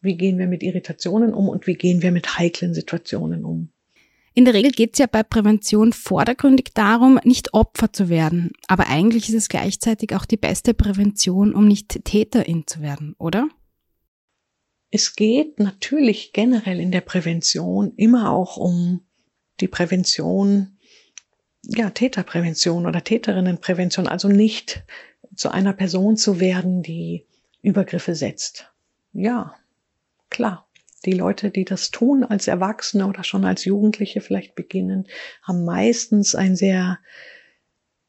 Wie 0.01 0.18
gehen 0.18 0.39
wir 0.39 0.48
mit 0.48 0.63
Irritationen 0.63 1.34
um 1.34 1.48
und 1.48 1.68
wie 1.68 1.75
gehen 1.75 2.01
wir 2.01 2.12
mit 2.12 2.39
heiklen 2.39 2.74
Situationen 2.74 3.46
um? 3.46 3.70
In 4.33 4.45
der 4.45 4.53
Regel 4.53 4.71
geht 4.71 4.93
es 4.93 5.00
ja 5.00 5.07
bei 5.07 5.23
Prävention 5.23 5.91
vordergründig 5.91 6.71
darum, 6.73 7.19
nicht 7.23 7.53
Opfer 7.53 7.91
zu 7.91 8.07
werden. 8.07 8.51
Aber 8.67 8.88
eigentlich 8.88 9.27
ist 9.27 9.35
es 9.35 9.50
gleichzeitig 9.50 10.15
auch 10.15 10.25
die 10.25 10.38
beste 10.38 10.73
Prävention, 10.73 11.53
um 11.53 11.67
nicht 11.67 12.05
Täterin 12.05 12.65
zu 12.65 12.81
werden, 12.81 13.15
oder? 13.17 13.50
Es 14.89 15.15
geht 15.15 15.59
natürlich 15.59 16.31
generell 16.33 16.79
in 16.79 16.91
der 16.91 17.01
Prävention 17.01 17.93
immer 17.95 18.31
auch 18.31 18.57
um 18.57 19.01
die 19.59 19.67
Prävention, 19.67 20.77
ja, 21.63 21.89
Täterprävention 21.89 22.85
oder 22.85 23.03
Täterinnenprävention, 23.03 24.07
also 24.07 24.27
nicht 24.27 24.83
zu 25.35 25.50
einer 25.50 25.73
Person 25.73 26.17
zu 26.17 26.39
werden, 26.39 26.81
die 26.83 27.25
Übergriffe 27.61 28.15
setzt. 28.15 28.71
Ja, 29.13 29.55
klar. 30.29 30.67
Die 31.05 31.13
Leute, 31.13 31.50
die 31.50 31.65
das 31.65 31.89
tun 31.89 32.24
als 32.24 32.48
Erwachsene 32.48 33.08
oder 33.08 33.24
schon 33.24 33.43
als 33.43 33.65
Jugendliche 33.65 34.22
vielleicht 34.22 34.55
beginnen, 34.55 35.08
haben 35.41 35.65
meistens 35.65 36.36
ein 36.36 36.55
sehr 36.55 37.00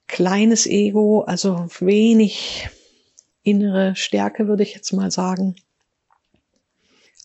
kleines 0.08 0.66
Ego, 0.66 1.22
also 1.22 1.66
wenig 1.78 2.68
innere 3.42 3.96
Stärke, 3.96 4.46
würde 4.46 4.62
ich 4.62 4.74
jetzt 4.74 4.92
mal 4.92 5.10
sagen, 5.10 5.56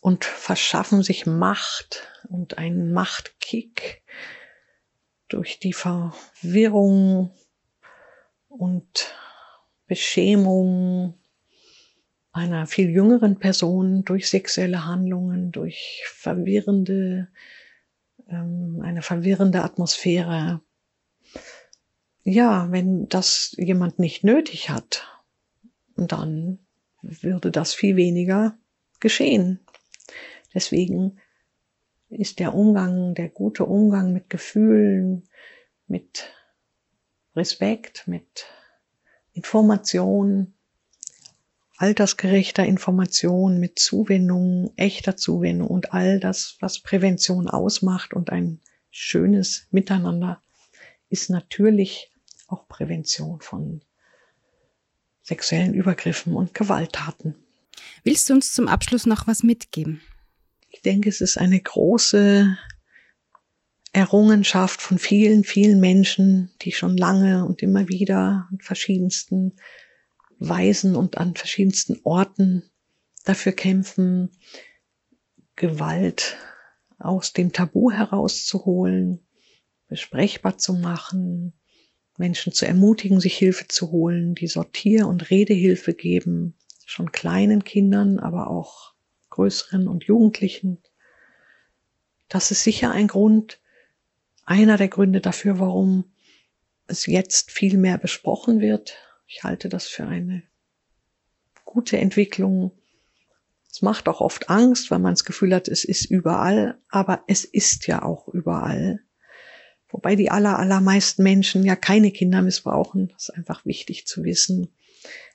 und 0.01 0.23
verschaffen 0.23 1.03
sich 1.03 1.25
Macht 1.25 2.07
und 2.29 2.57
einen 2.57 2.93
Machtkick 2.93 4.03
durch 5.27 5.59
die 5.59 5.73
Verwirrung 5.73 7.31
und 8.47 9.13
Beschämung 9.85 11.15
einer 12.37 12.67
viel 12.67 12.89
jüngeren 12.89 13.39
Person 13.39 14.05
durch 14.05 14.29
sexuelle 14.29 14.85
Handlungen, 14.85 15.51
durch 15.51 16.03
verwirrende, 16.05 17.27
ähm, 18.29 18.81
eine 18.83 19.01
verwirrende 19.01 19.63
Atmosphäre. 19.63 20.61
Ja, 22.23 22.71
wenn 22.71 23.09
das 23.09 23.55
jemand 23.57 23.99
nicht 23.99 24.23
nötig 24.23 24.69
hat, 24.69 25.07
dann 25.95 26.59
würde 27.01 27.51
das 27.51 27.73
viel 27.73 27.95
weniger 27.95 28.57
geschehen. 28.99 29.59
Deswegen 30.53 31.19
ist 32.09 32.39
der 32.39 32.53
Umgang, 32.53 33.15
der 33.15 33.29
gute 33.29 33.65
Umgang 33.65 34.13
mit 34.13 34.29
Gefühlen, 34.29 35.27
mit 35.87 36.31
Respekt, 37.35 38.07
mit 38.07 38.45
Information, 39.33 40.53
altersgerechter 41.77 42.65
Information 42.65 43.59
mit 43.59 43.79
Zuwendung, 43.79 44.73
echter 44.75 45.15
Zuwendung 45.15 45.67
und 45.67 45.93
all 45.93 46.19
das, 46.19 46.57
was 46.59 46.79
Prävention 46.79 47.47
ausmacht 47.47 48.13
und 48.13 48.31
ein 48.31 48.59
schönes 48.89 49.67
Miteinander, 49.69 50.41
ist 51.09 51.29
natürlich 51.29 52.11
auch 52.47 52.67
Prävention 52.67 53.41
von 53.41 53.81
sexuellen 55.21 55.73
Übergriffen 55.73 56.33
und 56.33 56.53
Gewalttaten. 56.53 57.35
Willst 58.03 58.29
du 58.29 58.33
uns 58.33 58.53
zum 58.53 58.67
Abschluss 58.67 59.05
noch 59.05 59.27
was 59.27 59.43
mitgeben? 59.43 60.01
Ich 60.69 60.81
denke, 60.81 61.09
es 61.09 61.21
ist 61.21 61.37
eine 61.37 61.59
große 61.59 62.57
Errungenschaft 63.93 64.81
von 64.81 64.97
vielen, 64.97 65.43
vielen 65.43 65.79
Menschen, 65.79 66.51
die 66.61 66.71
schon 66.71 66.97
lange 66.97 67.45
und 67.45 67.61
immer 67.61 67.87
wieder 67.87 68.47
in 68.51 68.61
verschiedensten 68.61 69.53
Weisen 70.39 70.95
und 70.95 71.17
an 71.17 71.35
verschiedensten 71.35 71.99
Orten 72.03 72.63
dafür 73.25 73.51
kämpfen, 73.51 74.31
Gewalt 75.55 76.37
aus 76.99 77.33
dem 77.33 77.51
Tabu 77.51 77.91
herauszuholen, 77.91 79.25
besprechbar 79.87 80.57
zu 80.57 80.73
machen, 80.73 81.53
Menschen 82.17 82.53
zu 82.53 82.65
ermutigen, 82.65 83.19
sich 83.19 83.37
Hilfe 83.37 83.67
zu 83.67 83.91
holen, 83.91 84.35
die 84.35 84.47
Sortier- 84.47 85.07
und 85.07 85.29
Redehilfe 85.29 85.93
geben, 85.93 86.55
schon 86.85 87.11
kleinen 87.11 87.63
Kindern, 87.63 88.19
aber 88.19 88.49
auch 88.49 88.93
größeren 89.29 89.87
und 89.87 90.05
Jugendlichen. 90.05 90.81
Das 92.27 92.51
ist 92.51 92.63
sicher 92.63 92.91
ein 92.91 93.07
Grund, 93.07 93.61
einer 94.45 94.77
der 94.77 94.87
Gründe 94.87 95.21
dafür, 95.21 95.59
warum 95.59 96.11
es 96.87 97.05
jetzt 97.05 97.51
viel 97.51 97.77
mehr 97.77 97.97
besprochen 97.97 98.61
wird, 98.61 98.95
ich 99.27 99.43
halte 99.43 99.69
das 99.69 99.87
für 99.87 100.05
eine 100.05 100.43
gute 101.65 101.97
Entwicklung. 101.97 102.71
Es 103.69 103.81
macht 103.81 104.07
auch 104.07 104.21
oft 104.21 104.49
Angst, 104.49 104.89
weil 104.89 104.99
man 104.99 105.13
das 105.13 105.25
Gefühl 105.25 105.53
hat, 105.53 105.67
es 105.67 105.83
ist 105.83 106.05
überall, 106.05 106.79
aber 106.89 107.23
es 107.27 107.43
ist 107.43 107.87
ja 107.87 108.01
auch 108.01 108.27
überall. 108.29 109.01
Wobei 109.89 110.15
die 110.15 110.31
aller, 110.31 110.57
allermeisten 110.57 111.23
Menschen 111.23 111.63
ja 111.63 111.75
keine 111.75 112.11
Kinder 112.11 112.41
missbrauchen. 112.41 113.09
Das 113.09 113.29
ist 113.29 113.35
einfach 113.35 113.65
wichtig 113.65 114.07
zu 114.07 114.23
wissen. 114.23 114.69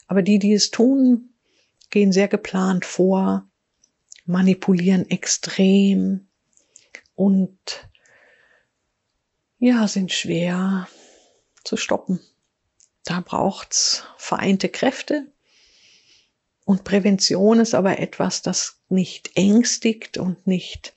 Aber 0.07 0.23
die, 0.23 0.39
die 0.39 0.53
es 0.53 0.71
tun, 0.71 1.31
gehen 1.91 2.13
sehr 2.13 2.29
geplant 2.29 2.85
vor, 2.85 3.49
manipulieren 4.25 5.09
extrem 5.09 6.29
und 7.15 7.89
ja, 9.59 9.87
sind 9.87 10.13
schwer 10.13 10.89
zu 11.65 11.77
stoppen. 11.77 12.21
Da 13.04 13.21
braucht's 13.21 14.04
vereinte 14.16 14.68
Kräfte. 14.68 15.26
Und 16.64 16.85
Prävention 16.85 17.59
ist 17.59 17.75
aber 17.75 17.99
etwas, 17.99 18.42
das 18.42 18.78
nicht 18.88 19.37
ängstigt 19.37 20.18
und 20.18 20.47
nicht 20.47 20.94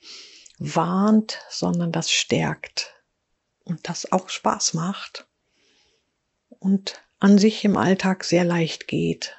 warnt, 0.58 1.40
sondern 1.50 1.92
das 1.92 2.10
stärkt 2.10 2.94
und 3.64 3.88
das 3.88 4.12
auch 4.12 4.28
Spaß 4.28 4.74
macht 4.74 5.26
und 6.48 7.02
an 7.18 7.38
sich 7.38 7.64
im 7.64 7.76
Alltag 7.76 8.24
sehr 8.24 8.44
leicht 8.44 8.86
geht, 8.86 9.36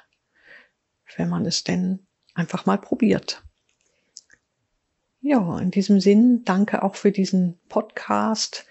wenn 1.16 1.28
man 1.28 1.46
es 1.46 1.64
denn 1.64 2.06
einfach 2.34 2.66
mal 2.66 2.78
probiert. 2.78 3.42
Ja, 5.20 5.58
in 5.58 5.70
diesem 5.70 6.00
Sinn 6.00 6.44
danke 6.44 6.82
auch 6.82 6.94
für 6.94 7.10
diesen 7.10 7.58
Podcast 7.68 8.66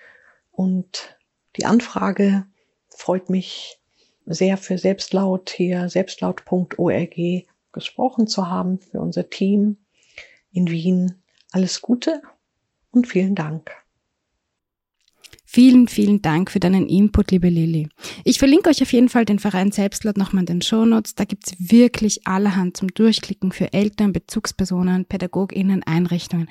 und 0.51 1.17
die 1.57 1.65
Anfrage 1.65 2.45
freut 2.89 3.29
mich 3.29 3.79
sehr 4.27 4.57
für 4.57 4.77
Selbstlaut 4.77 5.49
hier, 5.49 5.89
selbstlaut.org 5.89 7.15
gesprochen 7.71 8.27
zu 8.27 8.49
haben, 8.49 8.79
für 8.79 8.99
unser 8.99 9.29
Team 9.29 9.77
in 10.51 10.69
Wien. 10.69 11.15
Alles 11.51 11.81
Gute 11.81 12.21
und 12.91 13.07
vielen 13.07 13.35
Dank. 13.35 13.71
Vielen, 15.49 15.87
vielen 15.87 16.21
Dank 16.21 16.51
für 16.51 16.59
deinen 16.59 16.87
Input, 16.87 17.31
liebe 17.31 17.47
Lilly. 17.47 17.87
Ich 18.25 18.37
verlinke 18.37 18.69
euch 18.69 18.81
auf 18.81 18.91
jeden 18.91 19.07
Fall 19.07 19.23
den 19.23 19.39
Verein 19.39 19.71
Selbstlaut 19.71 20.17
nochmal 20.17 20.41
in 20.41 20.45
den 20.45 20.61
Shownotes. 20.61 21.15
Da 21.15 21.23
gibt's 21.23 21.55
wirklich 21.57 22.27
allerhand 22.27 22.75
zum 22.75 22.89
Durchklicken 22.89 23.53
für 23.53 23.71
Eltern, 23.71 24.11
Bezugspersonen, 24.11 25.05
PädagogInnen, 25.05 25.83
Einrichtungen. 25.83 26.49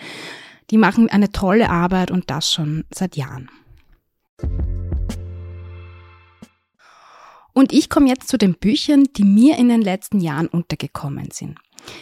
Die 0.71 0.79
machen 0.79 1.11
eine 1.11 1.31
tolle 1.31 1.69
Arbeit 1.69 2.11
und 2.11 2.31
das 2.31 2.51
schon 2.51 2.85
seit 2.93 3.17
Jahren. 3.17 3.51
Und 7.57 7.73
ich 7.73 7.89
komme 7.89 8.09
jetzt 8.09 8.29
zu 8.29 8.37
den 8.37 8.53
Büchern, 8.53 9.05
die 9.17 9.25
mir 9.25 9.57
in 9.57 9.71
den 9.71 9.81
letzten 9.81 10.21
Jahren 10.21 10.47
untergekommen 10.47 11.31
sind. 11.31 11.57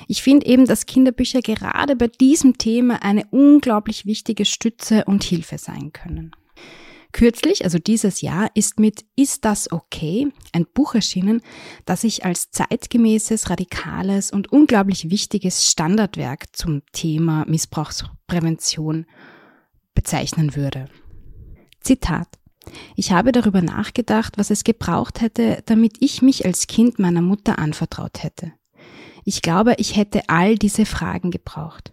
Ich 0.09 0.21
finde 0.21 0.47
eben, 0.47 0.67
dass 0.67 0.85
Kinderbücher 0.85 1.43
gerade 1.43 1.95
bei 1.95 2.09
diesem 2.09 2.59
Thema 2.59 3.05
eine 3.05 3.25
unglaublich 3.31 4.05
wichtige 4.05 4.47
Stütze 4.47 5.05
und 5.05 5.23
Hilfe 5.23 5.59
sein 5.59 5.93
können. 5.93 6.33
Kürzlich, 7.13 7.63
also 7.63 7.79
dieses 7.79 8.21
Jahr, 8.21 8.51
ist 8.55 8.81
mit 8.81 9.05
Ist 9.15 9.45
das 9.45 9.71
okay? 9.71 10.27
ein 10.53 10.67
Buch 10.75 10.97
erschienen, 10.97 11.41
das 11.85 12.03
ich 12.03 12.25
als 12.25 12.51
zeitgemäßes, 12.51 13.49
radikales 13.49 14.33
und 14.33 14.51
unglaublich 14.51 15.09
wichtiges 15.09 15.71
Standardwerk 15.71 16.57
zum 16.57 16.83
Thema 16.91 17.45
Missbrauchsprävention 17.47 19.07
bezeichnen 19.95 20.57
würde. 20.57 20.87
Zitat. 21.79 22.27
Ich 22.97 23.13
habe 23.13 23.33
darüber 23.33 23.63
nachgedacht, 23.63 24.39
was 24.39 24.51
es 24.51 24.65
gebraucht 24.65 25.21
hätte, 25.21 25.63
damit 25.67 25.97
ich 26.01 26.23
mich 26.23 26.45
als 26.47 26.67
Kind 26.67 26.99
meiner 26.99 27.23
Mutter 27.23 27.59
anvertraut 27.59 28.23
hätte. 28.23 28.53
Ich 29.25 29.43
glaube, 29.43 29.75
ich 29.79 29.97
hätte 29.97 30.23
all 30.29 30.57
diese 30.57 30.87
Fragen 30.87 31.31
gebraucht. 31.31 31.93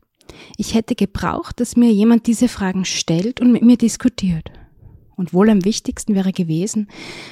Ich 0.57 0.73
hätte 0.73 0.95
gebraucht, 0.95 1.59
dass 1.59 1.75
mir 1.75 1.91
jemand 1.91 2.27
diese 2.27 2.47
Fragen 2.47 2.85
stellt 2.85 3.41
und 3.41 3.51
mit 3.51 3.63
mir 3.63 3.77
diskutiert. 3.77 4.51
Und 5.15 5.33
wohl 5.33 5.49
am 5.49 5.65
wichtigsten 5.65 6.15
wäre 6.15 6.31
gewesen, 6.31 6.89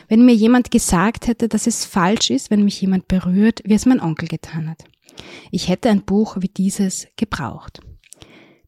wenn 0.08 0.26
mir 0.26 0.36
jemand 0.36 0.70
gesagt 0.70 1.28
hätte, 1.28 1.48
dass 1.48 1.66
es 1.66 1.86
falsch 1.86 2.30
ist, 2.30 2.52
wenn 2.52 2.64
mich 2.64 2.80
jemand 2.82 3.08
berührt, 3.08 3.62
wie 3.66 3.74
es 3.74 3.86
mein 3.86 4.02
Onkel 4.02 4.28
getan 4.28 4.70
hat. 4.70 4.84
Ich 5.52 5.70
hätte 5.70 5.90
ein 5.90 6.04
Buch 6.04 6.38
wie 6.40 6.50
dieses 6.50 7.08
gebraucht. 7.16 7.80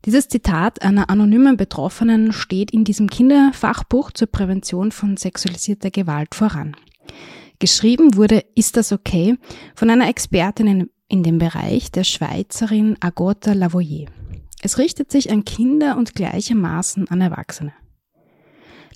Dieses 0.06 0.28
Zitat 0.28 0.82
einer 0.82 1.12
anonymen 1.12 1.58
Betroffenen 1.58 2.34
steht 2.34 2.72
in 2.72 2.84
diesem 2.84 3.08
Kinderfachbuch 3.08 4.12
zur 4.12 4.28
Prävention 4.28 4.92
von 4.92 5.16
sexualisierter 5.16 5.92
Gewalt 5.92 6.34
voran. 6.34 6.76
Geschrieben 7.60 8.16
wurde 8.16 8.44
Ist 8.56 8.78
das 8.78 8.92
okay? 8.92 9.38
von 9.76 9.92
einer 9.92 10.10
Expertin 10.10 10.90
in 11.08 11.22
dem 11.22 11.38
Bereich 11.38 11.92
der 11.92 12.04
Schweizerin 12.04 12.98
Agota 13.00 13.54
Lavoyer. 13.54 14.08
Es 14.64 14.80
richtet 14.80 15.12
sich 15.12 15.32
an 15.32 15.46
Kinder 15.46 15.96
und 15.98 16.16
gleichermaßen 16.16 17.08
an 17.10 17.22
Erwachsene. 17.22 17.74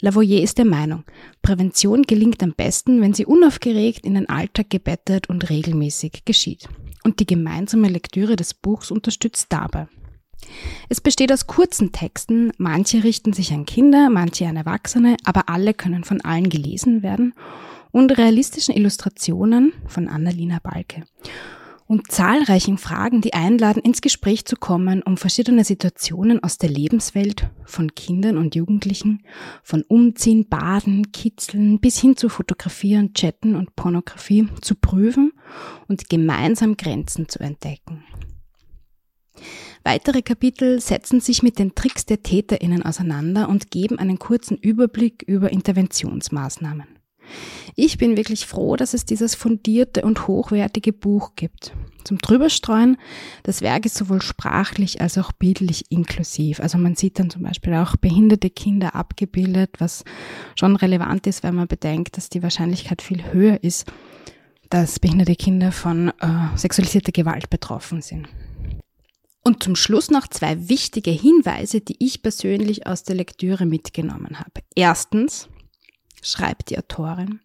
Lavoyer 0.02 0.42
ist 0.42 0.58
der 0.58 0.66
Meinung, 0.66 1.04
Prävention 1.44 2.02
gelingt 2.02 2.42
am 2.42 2.54
besten, 2.54 3.02
wenn 3.02 3.14
sie 3.14 3.28
unaufgeregt 3.28 4.06
in 4.06 4.16
den 4.16 4.28
Alltag 4.28 4.72
gebettet 4.72 5.30
und 5.30 5.52
regelmäßig 5.52 6.26
geschieht. 6.26 6.68
Und 7.04 7.20
die 7.20 7.28
gemeinsame 7.28 7.90
Lektüre 7.90 8.36
des 8.36 8.56
Buchs 8.56 8.90
unterstützt 8.90 9.48
dabei. 9.50 9.88
Es 10.90 11.02
besteht 11.02 11.32
aus 11.32 11.48
kurzen 11.48 11.92
Texten, 11.92 12.52
manche 12.58 13.04
richten 13.04 13.34
sich 13.34 13.52
an 13.52 13.66
Kinder, 13.66 14.10
manche 14.10 14.48
an 14.48 14.58
Erwachsene, 14.58 15.18
aber 15.24 15.50
alle 15.50 15.74
können 15.74 16.04
von 16.04 16.22
allen 16.22 16.50
gelesen 16.50 17.04
werden. 17.04 17.34
Und 17.92 18.18
realistischen 18.18 18.76
Illustrationen 18.76 19.72
von 19.88 20.10
Annalena 20.10 20.60
Balke. 20.62 21.04
Und 21.88 22.12
zahlreichen 22.12 22.78
Fragen, 22.80 23.22
die 23.22 23.34
einladen, 23.34 23.82
ins 23.84 24.02
Gespräch 24.02 24.46
zu 24.46 24.56
kommen, 24.56 25.04
um 25.04 25.18
verschiedene 25.18 25.64
Situationen 25.64 26.44
aus 26.44 26.58
der 26.58 26.70
Lebenswelt 26.70 27.48
von 27.64 27.94
Kindern 27.94 28.38
und 28.38 28.56
Jugendlichen, 28.56 29.24
von 29.62 29.84
Umziehen, 29.84 30.50
Baden, 30.50 31.12
Kitzeln 31.12 31.80
bis 31.80 32.00
hin 32.00 32.18
zu 32.18 32.28
Fotografieren, 32.28 33.14
Chatten 33.14 33.56
und 33.56 33.76
Pornografie 33.76 34.48
zu 34.62 34.76
prüfen 34.76 35.32
und 35.88 36.10
gemeinsam 36.10 36.76
Grenzen 36.76 37.30
zu 37.30 37.40
entdecken. 37.40 38.04
Weitere 39.88 40.24
Kapitel 40.24 40.82
setzen 40.82 41.22
sich 41.22 41.44
mit 41.44 41.60
den 41.60 41.76
Tricks 41.76 42.08
der 42.08 42.24
Täterinnen 42.24 42.82
auseinander 42.82 43.48
und 43.48 43.70
geben 43.70 44.00
einen 44.00 44.18
kurzen 44.18 44.58
Überblick 44.58 45.22
über 45.28 45.54
Interventionsmaßnahmen. 45.54 46.88
Ich 47.76 48.00
bin 48.00 48.18
wirklich 48.18 48.48
froh, 48.48 48.78
dass 48.78 48.96
es 48.96 49.06
dieses 49.06 49.36
fundierte 49.36 50.02
und 50.02 50.28
hochwertige 50.28 50.92
Buch 50.92 51.34
gibt. 51.36 51.74
Zum 52.04 52.18
Drüberstreuen, 52.18 52.98
das 53.44 53.62
Werk 53.62 53.86
ist 53.86 53.96
sowohl 53.96 54.24
sprachlich 54.24 55.02
als 55.02 55.20
auch 55.20 55.32
bildlich 55.32 55.92
inklusiv. 55.92 56.62
Also 56.62 56.80
man 56.80 56.96
sieht 56.96 57.20
dann 57.20 57.30
zum 57.30 57.44
Beispiel 57.44 57.76
auch 57.76 57.96
behinderte 57.96 58.50
Kinder 58.50 58.96
abgebildet, 58.96 59.76
was 59.78 60.04
schon 60.56 60.76
relevant 60.76 61.28
ist, 61.28 61.44
wenn 61.44 61.54
man 61.54 61.68
bedenkt, 61.68 62.18
dass 62.18 62.30
die 62.30 62.42
Wahrscheinlichkeit 62.42 63.04
viel 63.04 63.32
höher 63.32 63.64
ist, 63.64 63.86
dass 64.72 65.00
behinderte 65.00 65.36
Kinder 65.36 65.72
von 65.72 66.10
äh, 66.10 66.58
sexualisierter 66.58 67.12
Gewalt 67.12 67.52
betroffen 67.52 68.02
sind. 68.02 68.28
Und 69.48 69.62
zum 69.62 69.76
Schluss 69.76 70.10
noch 70.10 70.28
zwei 70.28 70.70
wichtige 70.70 71.12
Hinweise, 71.12 71.80
die 71.80 71.98
ich 72.00 72.24
persönlich 72.24 72.88
aus 72.88 73.04
der 73.04 73.16
Lektüre 73.16 73.68
mitgenommen 73.68 74.40
habe. 74.40 74.62
Erstens, 74.74 75.48
schreibt 76.24 76.72
die 76.72 76.80
Autorin. 76.80 77.42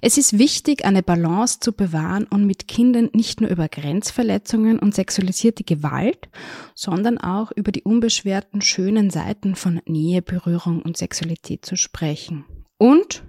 Es 0.00 0.18
ist 0.18 0.38
wichtig, 0.38 0.84
eine 0.84 1.02
Balance 1.02 1.58
zu 1.58 1.72
bewahren 1.72 2.28
und 2.30 2.46
mit 2.46 2.68
Kindern 2.68 3.10
nicht 3.12 3.40
nur 3.40 3.50
über 3.50 3.68
Grenzverletzungen 3.68 4.78
und 4.78 4.94
sexualisierte 4.94 5.64
Gewalt, 5.64 6.28
sondern 6.76 7.18
auch 7.18 7.50
über 7.50 7.72
die 7.72 7.82
unbeschwerten 7.82 8.60
schönen 8.60 9.10
Seiten 9.10 9.56
von 9.56 9.80
Nähe, 9.84 10.22
Berührung 10.22 10.80
und 10.80 10.96
Sexualität 10.96 11.66
zu 11.66 11.76
sprechen. 11.76 12.44
Und, 12.78 13.24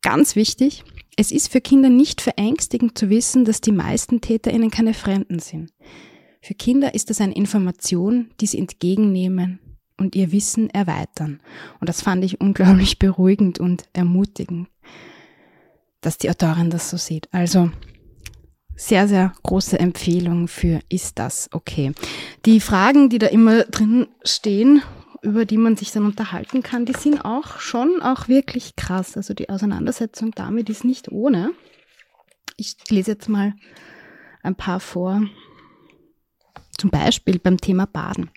ganz 0.00 0.34
wichtig, 0.34 0.84
es 1.16 1.30
ist 1.30 1.52
für 1.52 1.60
Kinder 1.60 1.90
nicht 1.90 2.22
verängstigend 2.22 2.96
zu 2.96 3.10
wissen, 3.10 3.44
dass 3.44 3.60
die 3.60 3.72
meisten 3.72 4.22
TäterInnen 4.22 4.70
keine 4.70 4.94
Fremden 4.94 5.40
sind. 5.40 5.72
Für 6.40 6.54
Kinder 6.54 6.94
ist 6.94 7.10
das 7.10 7.20
eine 7.20 7.34
Information, 7.34 8.30
die 8.40 8.46
sie 8.46 8.58
entgegennehmen 8.58 9.60
und 9.98 10.16
ihr 10.16 10.32
Wissen 10.32 10.70
erweitern. 10.70 11.40
Und 11.80 11.88
das 11.88 12.02
fand 12.02 12.24
ich 12.24 12.40
unglaublich 12.40 12.98
beruhigend 12.98 13.60
und 13.60 13.84
ermutigend, 13.92 14.68
dass 16.00 16.16
die 16.16 16.30
Autorin 16.30 16.70
das 16.70 16.88
so 16.88 16.96
sieht. 16.96 17.28
Also 17.32 17.70
sehr, 18.74 19.06
sehr 19.06 19.34
große 19.42 19.78
Empfehlung 19.78 20.48
für 20.48 20.80
Ist 20.88 21.18
das 21.18 21.50
okay? 21.52 21.92
Die 22.46 22.60
Fragen, 22.60 23.10
die 23.10 23.18
da 23.18 23.26
immer 23.26 23.64
drin 23.64 24.06
stehen, 24.24 24.82
über 25.20 25.44
die 25.44 25.58
man 25.58 25.76
sich 25.76 25.92
dann 25.92 26.06
unterhalten 26.06 26.62
kann, 26.62 26.86
die 26.86 26.94
sind 26.94 27.22
auch 27.22 27.60
schon 27.60 28.00
auch 28.00 28.28
wirklich 28.28 28.76
krass. 28.76 29.18
Also 29.18 29.34
die 29.34 29.50
Auseinandersetzung 29.50 30.30
damit 30.30 30.70
ist 30.70 30.84
nicht 30.84 31.12
ohne. 31.12 31.52
Ich 32.56 32.76
lese 32.88 33.12
jetzt 33.12 33.28
mal 33.28 33.54
ein 34.42 34.54
paar 34.54 34.80
vor. 34.80 35.22
Zum 36.76 36.90
Beispiel 36.90 37.38
beim 37.38 37.58
Thema 37.58 37.86
Baden. 37.86 38.30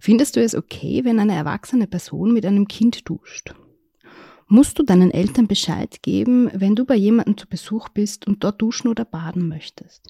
Findest 0.00 0.36
du 0.36 0.42
es 0.42 0.54
okay, 0.54 1.04
wenn 1.04 1.18
eine 1.18 1.34
erwachsene 1.34 1.86
Person 1.86 2.32
mit 2.32 2.44
einem 2.44 2.68
Kind 2.68 3.08
duscht? 3.08 3.54
Musst 4.46 4.78
du 4.78 4.82
deinen 4.82 5.10
Eltern 5.10 5.46
Bescheid 5.46 6.02
geben, 6.02 6.50
wenn 6.54 6.74
du 6.74 6.84
bei 6.84 6.94
jemandem 6.94 7.36
zu 7.36 7.46
Besuch 7.46 7.90
bist 7.90 8.26
und 8.26 8.42
dort 8.42 8.62
duschen 8.62 8.88
oder 8.88 9.04
baden 9.04 9.48
möchtest? 9.48 10.08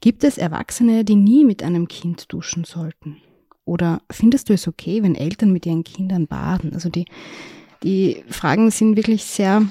Gibt 0.00 0.22
es 0.22 0.38
Erwachsene, 0.38 1.04
die 1.04 1.16
nie 1.16 1.44
mit 1.44 1.62
einem 1.62 1.88
Kind 1.88 2.32
duschen 2.32 2.64
sollten? 2.64 3.16
Oder 3.64 4.02
findest 4.10 4.48
du 4.48 4.54
es 4.54 4.68
okay, 4.68 5.02
wenn 5.02 5.14
Eltern 5.14 5.52
mit 5.52 5.66
ihren 5.66 5.82
Kindern 5.82 6.26
baden? 6.26 6.72
Also 6.74 6.88
die, 6.88 7.06
die 7.82 8.22
Fragen 8.28 8.70
sind 8.70 8.96
wirklich 8.96 9.24
sehr 9.24 9.66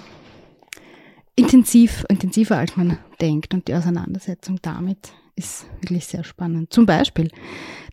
intensiv, 1.35 2.03
intensiver 2.09 2.57
als 2.57 2.75
man 2.75 2.97
denkt 3.21 3.53
und 3.53 3.67
die 3.67 3.75
Auseinandersetzung 3.75 4.59
damit 4.61 5.13
ist 5.35 5.65
wirklich 5.81 6.05
sehr 6.05 6.23
spannend. 6.23 6.73
Zum 6.73 6.85
Beispiel, 6.85 7.29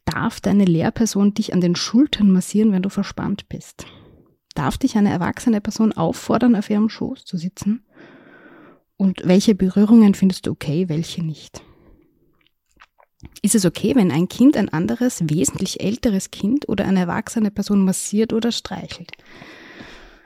darf 0.04 0.40
deine 0.40 0.64
Lehrperson 0.64 1.34
dich 1.34 1.52
an 1.52 1.60
den 1.60 1.76
Schultern 1.76 2.30
massieren, 2.30 2.72
wenn 2.72 2.82
du 2.82 2.88
verspannt 2.88 3.48
bist? 3.48 3.86
Darf 4.54 4.78
dich 4.78 4.96
eine 4.96 5.10
erwachsene 5.10 5.60
Person 5.60 5.92
auffordern, 5.92 6.56
auf 6.56 6.70
ihrem 6.70 6.88
Schoß 6.88 7.24
zu 7.24 7.36
sitzen? 7.36 7.84
Und 8.96 9.22
welche 9.24 9.54
Berührungen 9.54 10.14
findest 10.14 10.46
du 10.46 10.50
okay, 10.50 10.88
welche 10.88 11.24
nicht? 11.24 11.62
Ist 13.42 13.54
es 13.54 13.64
okay, 13.64 13.94
wenn 13.94 14.10
ein 14.10 14.28
Kind 14.28 14.56
ein 14.56 14.68
anderes, 14.68 15.22
wesentlich 15.28 15.80
älteres 15.80 16.30
Kind 16.30 16.68
oder 16.68 16.84
eine 16.86 17.00
erwachsene 17.00 17.50
Person 17.50 17.84
massiert 17.84 18.32
oder 18.32 18.52
streichelt? 18.52 19.12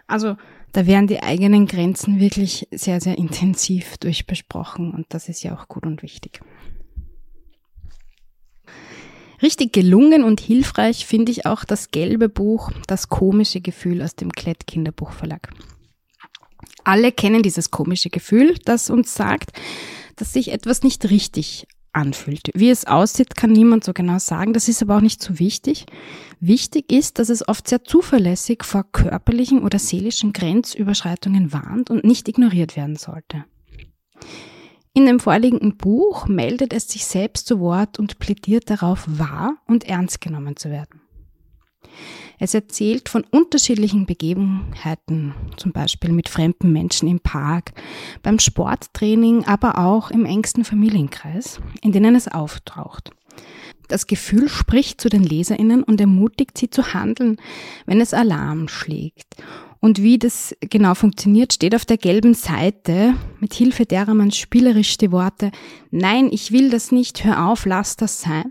Also 0.06 0.36
da 0.72 0.86
werden 0.86 1.06
die 1.06 1.22
eigenen 1.22 1.66
Grenzen 1.66 2.18
wirklich 2.18 2.66
sehr, 2.72 3.00
sehr 3.00 3.16
intensiv 3.16 3.96
durchbesprochen 3.98 4.92
und 4.92 5.06
das 5.10 5.28
ist 5.28 5.42
ja 5.42 5.56
auch 5.56 5.68
gut 5.68 5.86
und 5.86 6.02
wichtig. 6.02 6.40
Richtig 9.44 9.74
gelungen 9.74 10.24
und 10.24 10.40
hilfreich 10.40 11.04
finde 11.04 11.30
ich 11.30 11.44
auch 11.44 11.64
das 11.64 11.90
gelbe 11.90 12.30
Buch 12.30 12.72
Das 12.86 13.10
komische 13.10 13.60
Gefühl 13.60 14.00
aus 14.00 14.16
dem 14.16 14.32
Klett 14.32 14.66
Kinderbuchverlag. 14.66 15.50
Alle 16.82 17.12
kennen 17.12 17.42
dieses 17.42 17.70
komische 17.70 18.08
Gefühl, 18.08 18.54
das 18.64 18.88
uns 18.88 19.12
sagt, 19.12 19.52
dass 20.16 20.32
sich 20.32 20.50
etwas 20.50 20.82
nicht 20.82 21.10
richtig 21.10 21.66
anfühlt. 21.92 22.52
Wie 22.54 22.70
es 22.70 22.86
aussieht, 22.86 23.36
kann 23.36 23.52
niemand 23.52 23.84
so 23.84 23.92
genau 23.92 24.18
sagen. 24.18 24.54
Das 24.54 24.66
ist 24.66 24.80
aber 24.80 24.96
auch 24.96 25.02
nicht 25.02 25.22
so 25.22 25.38
wichtig. 25.38 25.84
Wichtig 26.40 26.90
ist, 26.90 27.18
dass 27.18 27.28
es 27.28 27.46
oft 27.46 27.68
sehr 27.68 27.84
zuverlässig 27.84 28.64
vor 28.64 28.84
körperlichen 28.92 29.62
oder 29.62 29.78
seelischen 29.78 30.32
Grenzüberschreitungen 30.32 31.52
warnt 31.52 31.90
und 31.90 32.02
nicht 32.02 32.28
ignoriert 32.28 32.76
werden 32.76 32.96
sollte. 32.96 33.44
In 34.96 35.06
dem 35.06 35.18
vorliegenden 35.18 35.76
Buch 35.76 36.28
meldet 36.28 36.72
es 36.72 36.88
sich 36.88 37.04
selbst 37.04 37.48
zu 37.48 37.58
Wort 37.58 37.98
und 37.98 38.20
plädiert 38.20 38.70
darauf, 38.70 39.04
wahr 39.08 39.56
und 39.66 39.88
ernst 39.88 40.20
genommen 40.20 40.56
zu 40.56 40.70
werden. 40.70 41.00
Es 42.38 42.54
erzählt 42.54 43.08
von 43.08 43.24
unterschiedlichen 43.24 44.06
Begebenheiten, 44.06 45.34
zum 45.56 45.72
Beispiel 45.72 46.12
mit 46.12 46.28
fremden 46.28 46.72
Menschen 46.72 47.08
im 47.08 47.18
Park, 47.18 47.72
beim 48.22 48.38
Sporttraining, 48.38 49.44
aber 49.46 49.78
auch 49.78 50.12
im 50.12 50.24
engsten 50.24 50.64
Familienkreis, 50.64 51.60
in 51.82 51.90
denen 51.90 52.14
es 52.14 52.28
auftaucht. 52.28 53.10
Das 53.88 54.06
Gefühl 54.06 54.48
spricht 54.48 55.00
zu 55.00 55.08
den 55.08 55.24
Leserinnen 55.24 55.82
und 55.82 56.00
ermutigt 56.00 56.56
sie 56.56 56.70
zu 56.70 56.94
handeln, 56.94 57.36
wenn 57.84 58.00
es 58.00 58.14
Alarm 58.14 58.68
schlägt. 58.68 59.34
Und 59.84 60.00
wie 60.02 60.18
das 60.18 60.56
genau 60.60 60.94
funktioniert, 60.94 61.52
steht 61.52 61.74
auf 61.74 61.84
der 61.84 61.98
gelben 61.98 62.32
Seite, 62.32 63.12
mit 63.38 63.52
Hilfe 63.52 63.84
derer 63.84 64.14
man 64.14 64.30
spielerisch 64.30 64.96
die 64.96 65.12
Worte. 65.12 65.50
Nein, 65.90 66.30
ich 66.32 66.52
will 66.52 66.70
das 66.70 66.90
nicht, 66.90 67.22
hör 67.22 67.50
auf, 67.50 67.66
lass 67.66 67.94
das 67.96 68.22
sein. 68.22 68.50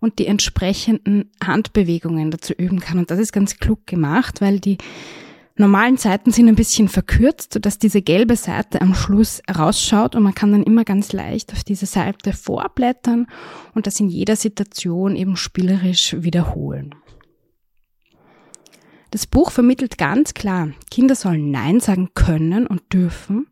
Und 0.00 0.18
die 0.18 0.26
entsprechenden 0.26 1.30
Handbewegungen 1.42 2.30
dazu 2.30 2.52
üben 2.52 2.80
kann. 2.80 2.98
Und 2.98 3.10
das 3.10 3.18
ist 3.18 3.32
ganz 3.32 3.56
klug 3.56 3.86
gemacht, 3.86 4.42
weil 4.42 4.60
die 4.60 4.76
normalen 5.56 5.96
Seiten 5.96 6.32
sind 6.32 6.48
ein 6.48 6.54
bisschen 6.54 6.88
verkürzt, 6.88 7.54
sodass 7.54 7.78
diese 7.78 8.02
gelbe 8.02 8.36
Seite 8.36 8.82
am 8.82 8.94
Schluss 8.94 9.40
rausschaut. 9.56 10.14
Und 10.14 10.22
man 10.22 10.34
kann 10.34 10.52
dann 10.52 10.64
immer 10.64 10.84
ganz 10.84 11.14
leicht 11.14 11.54
auf 11.54 11.64
diese 11.64 11.86
Seite 11.86 12.34
vorblättern 12.34 13.26
und 13.72 13.86
das 13.86 14.00
in 14.00 14.10
jeder 14.10 14.36
Situation 14.36 15.16
eben 15.16 15.36
spielerisch 15.36 16.14
wiederholen. 16.18 16.94
Das 19.14 19.28
Buch 19.28 19.52
vermittelt 19.52 19.96
ganz 19.96 20.34
klar, 20.34 20.70
Kinder 20.90 21.14
sollen 21.14 21.52
Nein 21.52 21.78
sagen 21.78 22.08
können 22.14 22.66
und 22.66 22.92
dürfen 22.92 23.46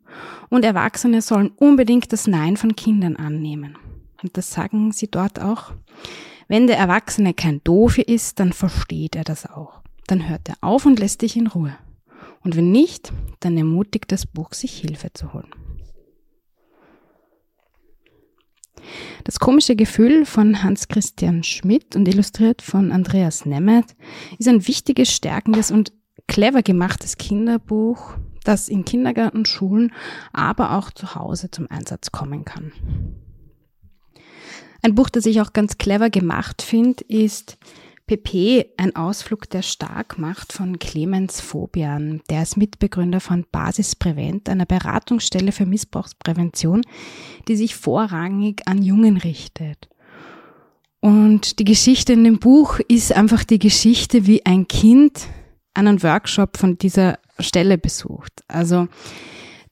und 0.51 0.65
Erwachsene 0.65 1.23
sollen 1.23 1.53
unbedingt 1.55 2.13
das 2.13 2.27
Nein 2.27 2.57
von 2.57 2.75
Kindern 2.75 3.15
annehmen. 3.15 3.79
Und 4.25 4.37
das 4.37 4.51
sagen 4.51 4.91
sie 4.91 5.09
dort 5.09 5.41
auch. 5.41 5.73
Wenn 6.49 6.67
der 6.67 6.79
Erwachsene 6.79 7.33
kein 7.33 7.63
Doofe 7.63 8.03
ist, 8.03 8.41
dann 8.41 8.53
versteht 8.53 9.15
er 9.15 9.23
das 9.23 9.49
auch. 9.49 9.83
Dann 10.09 10.29
hört 10.29 10.49
er 10.49 10.57
auf 10.63 10.85
und 10.85 10.99
lässt 10.99 11.23
dich 11.23 11.37
in 11.37 11.47
Ruhe. 11.47 11.79
Und 12.43 12.57
wenn 12.57 12.73
nicht, 12.73 13.13
dann 13.39 13.57
ermutigt 13.57 14.11
das 14.11 14.27
Buch, 14.27 14.55
sich 14.55 14.81
Hilfe 14.81 15.13
zu 15.13 15.33
holen. 15.33 15.62
Das 19.25 19.39
komische 19.39 19.77
Gefühl 19.77 20.27
von 20.27 20.63
Hans 20.63 20.89
Christian 20.89 21.43
Schmidt 21.43 21.97
und 21.97 22.09
illustriert 22.09 22.63
von 22.63 22.93
Andreas 22.93 23.47
Nemeth 23.47 23.95
ist 24.39 24.49
ein 24.49 24.67
wichtiges, 24.67 25.13
stärkendes 25.13 25.71
und 25.71 25.93
clever 26.27 26.63
gemachtes 26.63 27.17
Kinderbuch, 27.19 28.15
das 28.45 28.69
in 28.69 28.85
Kindergarten, 28.85 29.45
Schulen, 29.45 29.93
aber 30.33 30.77
auch 30.77 30.91
zu 30.91 31.15
Hause 31.15 31.51
zum 31.51 31.71
Einsatz 31.71 32.13
kommen 32.13 32.45
kann. 32.45 32.73
Ein 34.83 34.97
Buch, 34.97 35.11
das 35.11 35.27
ich 35.27 35.41
auch 35.41 35.53
ganz 35.53 35.79
clever 35.79 36.11
gemacht 36.11 36.61
finde, 36.61 37.05
ist 37.05 37.57
PP, 38.07 38.67
ein 38.77 38.97
Ausflug, 38.97 39.49
der 39.49 39.63
stark 39.63 40.19
macht 40.19 40.53
von 40.53 40.79
Clemens 40.79 41.41
Fobian. 41.41 42.21
Der 42.31 42.43
ist 42.43 42.57
Mitbegründer 42.57 43.21
von 43.21 43.47
Basis 43.51 43.97
Prävent, 43.97 44.49
einer 44.49 44.67
Beratungsstelle 44.67 45.53
für 45.53 45.67
Missbrauchsprävention, 45.67 46.83
die 47.49 47.57
sich 47.57 47.75
vorrangig 47.75 48.63
an 48.67 48.83
Jungen 48.83 49.17
richtet. 49.17 49.89
Und 51.01 51.59
die 51.59 51.65
Geschichte 51.65 52.13
in 52.13 52.25
dem 52.25 52.39
Buch 52.39 52.79
ist 52.87 53.13
einfach 53.13 53.45
die 53.45 53.59
Geschichte, 53.59 54.27
wie 54.27 54.47
ein 54.47 54.69
Kind 54.69 55.27
einen 55.75 56.03
Workshop 56.03 56.57
von 56.57 56.79
dieser 56.79 57.19
Stelle 57.39 57.79
besucht. 57.79 58.45
Also 58.47 58.89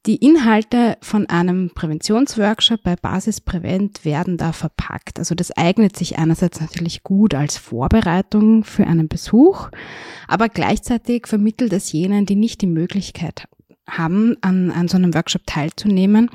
die 0.07 0.17
Inhalte 0.17 0.97
von 1.03 1.27
einem 1.27 1.71
Präventionsworkshop 1.75 2.83
bei 2.83 2.97
Basis 2.97 3.41
Prävent 3.41 4.05
werden 4.05 4.39
da 4.39 4.53
verpackt. 4.53 5.19
Also 5.19 5.35
das 5.35 5.51
eignet 5.51 5.95
sich 5.95 6.19
einerseits 6.19 6.61
natürlich 6.61 7.03
gut 7.03 7.35
als 7.35 7.59
Vorbereitung 7.59 8.65
für 8.65 8.87
einen 8.87 9.09
Besuch, 9.09 9.69
aber 10.27 10.49
gleichzeitig 10.49 11.27
vermittelt 11.27 11.73
es 11.75 11.93
jenen, 11.93 12.25
die 12.25 12.37
nicht 12.37 12.63
die 12.63 12.67
Möglichkeit 12.67 13.47
haben, 13.87 14.37
an, 14.41 14.71
an 14.71 14.89
so 14.89 14.97
einem 14.97 15.13
Workshop 15.15 15.43
teilzunehmen, 15.47 16.31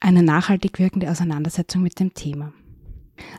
eine 0.00 0.22
nachhaltig 0.22 0.78
wirkende 0.78 1.10
Auseinandersetzung 1.10 1.82
mit 1.82 1.98
dem 1.98 2.12
Thema. 2.12 2.52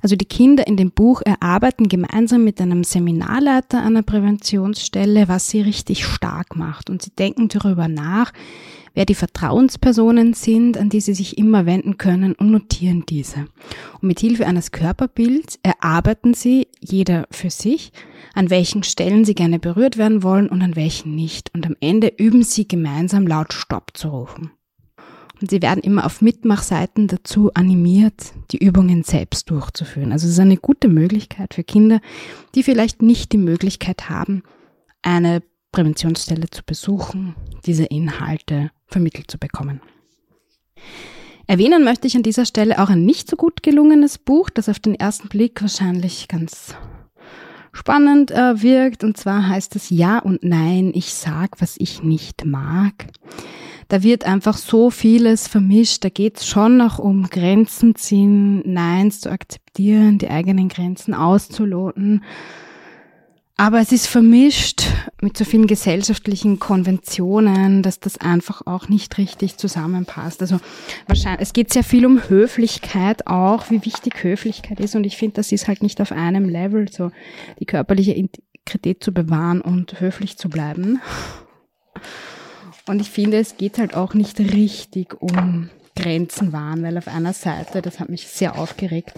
Also 0.01 0.15
die 0.15 0.25
Kinder 0.25 0.65
in 0.65 0.77
dem 0.77 0.91
Buch 0.91 1.21
erarbeiten 1.23 1.87
gemeinsam 1.87 2.43
mit 2.43 2.59
einem 2.59 2.83
Seminarleiter 2.83 3.83
einer 3.83 4.01
Präventionsstelle, 4.01 5.27
was 5.27 5.49
sie 5.49 5.61
richtig 5.61 6.05
stark 6.05 6.55
macht. 6.55 6.89
Und 6.89 7.01
sie 7.01 7.11
denken 7.11 7.47
darüber 7.47 7.87
nach, 7.87 8.33
wer 8.93 9.05
die 9.05 9.15
Vertrauenspersonen 9.15 10.33
sind, 10.33 10.77
an 10.77 10.89
die 10.89 11.01
sie 11.01 11.13
sich 11.13 11.37
immer 11.37 11.65
wenden 11.65 11.97
können 11.97 12.33
und 12.33 12.51
notieren 12.51 13.03
diese. 13.07 13.47
Und 14.01 14.07
mit 14.07 14.19
Hilfe 14.19 14.45
eines 14.45 14.71
Körperbilds 14.71 15.59
erarbeiten 15.63 16.33
sie, 16.33 16.67
jeder 16.79 17.27
für 17.31 17.49
sich, 17.49 17.91
an 18.33 18.49
welchen 18.49 18.83
Stellen 18.83 19.25
sie 19.25 19.35
gerne 19.35 19.59
berührt 19.59 19.97
werden 19.97 20.23
wollen 20.23 20.49
und 20.49 20.61
an 20.61 20.75
welchen 20.75 21.15
nicht. 21.15 21.53
Und 21.53 21.65
am 21.65 21.75
Ende 21.79 22.11
üben 22.17 22.43
sie 22.43 22.67
gemeinsam 22.67 23.27
laut 23.27 23.53
Stopp 23.53 23.91
zu 23.95 24.09
rufen. 24.09 24.51
Und 25.41 25.51
sie 25.51 25.61
werden 25.61 25.83
immer 25.83 26.05
auf 26.05 26.21
Mitmachseiten 26.21 27.07
dazu 27.07 27.53
animiert, 27.53 28.33
die 28.51 28.57
Übungen 28.57 29.03
selbst 29.03 29.49
durchzuführen. 29.49 30.11
Also 30.11 30.25
es 30.25 30.33
ist 30.33 30.39
eine 30.39 30.57
gute 30.57 30.87
Möglichkeit 30.87 31.53
für 31.53 31.63
Kinder, 31.63 31.99
die 32.55 32.63
vielleicht 32.63 33.01
nicht 33.01 33.31
die 33.33 33.37
Möglichkeit 33.37 34.09
haben, 34.09 34.43
eine 35.03 35.43
Präventionsstelle 35.71 36.49
zu 36.49 36.63
besuchen, 36.63 37.35
diese 37.65 37.85
Inhalte 37.85 38.71
vermittelt 38.87 39.29
zu 39.29 39.37
bekommen. 39.37 39.81
Erwähnen 41.47 41.83
möchte 41.83 42.07
ich 42.07 42.15
an 42.15 42.23
dieser 42.23 42.45
Stelle 42.45 42.81
auch 42.81 42.89
ein 42.89 43.05
nicht 43.05 43.29
so 43.29 43.37
gut 43.37 43.63
gelungenes 43.63 44.17
Buch, 44.17 44.49
das 44.49 44.67
auf 44.67 44.79
den 44.79 44.95
ersten 44.95 45.29
Blick 45.29 45.61
wahrscheinlich 45.61 46.27
ganz 46.27 46.75
spannend 47.71 48.31
äh, 48.31 48.61
wirkt. 48.61 49.03
Und 49.03 49.15
zwar 49.17 49.47
heißt 49.47 49.75
es 49.77 49.89
Ja 49.89 50.19
und 50.19 50.43
Nein, 50.43 50.91
ich 50.93 51.13
sag, 51.13 51.61
was 51.61 51.75
ich 51.77 52.03
nicht 52.03 52.43
mag. 52.45 53.07
Da 53.87 54.03
wird 54.03 54.25
einfach 54.25 54.57
so 54.57 54.89
vieles 54.89 55.47
vermischt. 55.47 56.03
Da 56.03 56.09
geht 56.09 56.37
es 56.37 56.47
schon 56.47 56.75
noch 56.75 56.99
um 56.99 57.29
Grenzen 57.29 57.95
ziehen, 57.95 58.61
Neins 58.65 59.21
zu 59.21 59.31
akzeptieren, 59.31 60.17
die 60.17 60.29
eigenen 60.29 60.67
Grenzen 60.67 61.13
auszuloten 61.13 62.23
aber 63.57 63.79
es 63.79 63.91
ist 63.91 64.05
vermischt 64.05 64.83
mit 65.19 65.35
so 65.35 65.43
vielen 65.43 65.65
gesellschaftlichen 65.65 66.59
Konventionen, 66.59 67.81
dass 67.81 67.99
das 67.99 68.19
einfach 68.19 68.61
auch 68.67 68.87
nicht 68.87 69.17
richtig 69.17 69.57
zusammenpasst. 69.57 70.41
Also 70.41 70.59
wahrscheinlich, 71.07 71.41
es 71.41 71.53
geht 71.53 71.73
sehr 71.73 71.83
viel 71.83 72.05
um 72.05 72.29
Höflichkeit 72.29 73.25
auch, 73.25 73.71
wie 73.71 73.83
wichtig 73.83 74.23
Höflichkeit 74.23 74.79
ist. 74.79 74.95
Und 74.95 75.05
ich 75.05 75.17
finde, 75.17 75.35
das 75.35 75.51
ist 75.51 75.67
halt 75.67 75.81
nicht 75.81 75.99
auf 76.01 76.11
einem 76.11 76.47
Level, 76.47 76.87
so 76.91 77.11
die 77.59 77.65
körperliche 77.65 78.13
Integrität 78.13 79.03
zu 79.03 79.11
bewahren 79.11 79.61
und 79.61 79.99
höflich 79.99 80.37
zu 80.37 80.49
bleiben. 80.49 81.01
Und 82.87 83.01
ich 83.01 83.09
finde, 83.09 83.37
es 83.37 83.57
geht 83.57 83.79
halt 83.79 83.95
auch 83.95 84.13
nicht 84.13 84.39
richtig 84.39 85.19
um 85.19 85.71
Grenzen 85.95 86.53
wahren, 86.53 86.83
weil 86.83 86.95
auf 86.95 87.07
einer 87.07 87.33
Seite, 87.33 87.81
das 87.81 87.99
hat 87.99 88.09
mich 88.09 88.27
sehr 88.27 88.57
aufgeregt, 88.59 89.13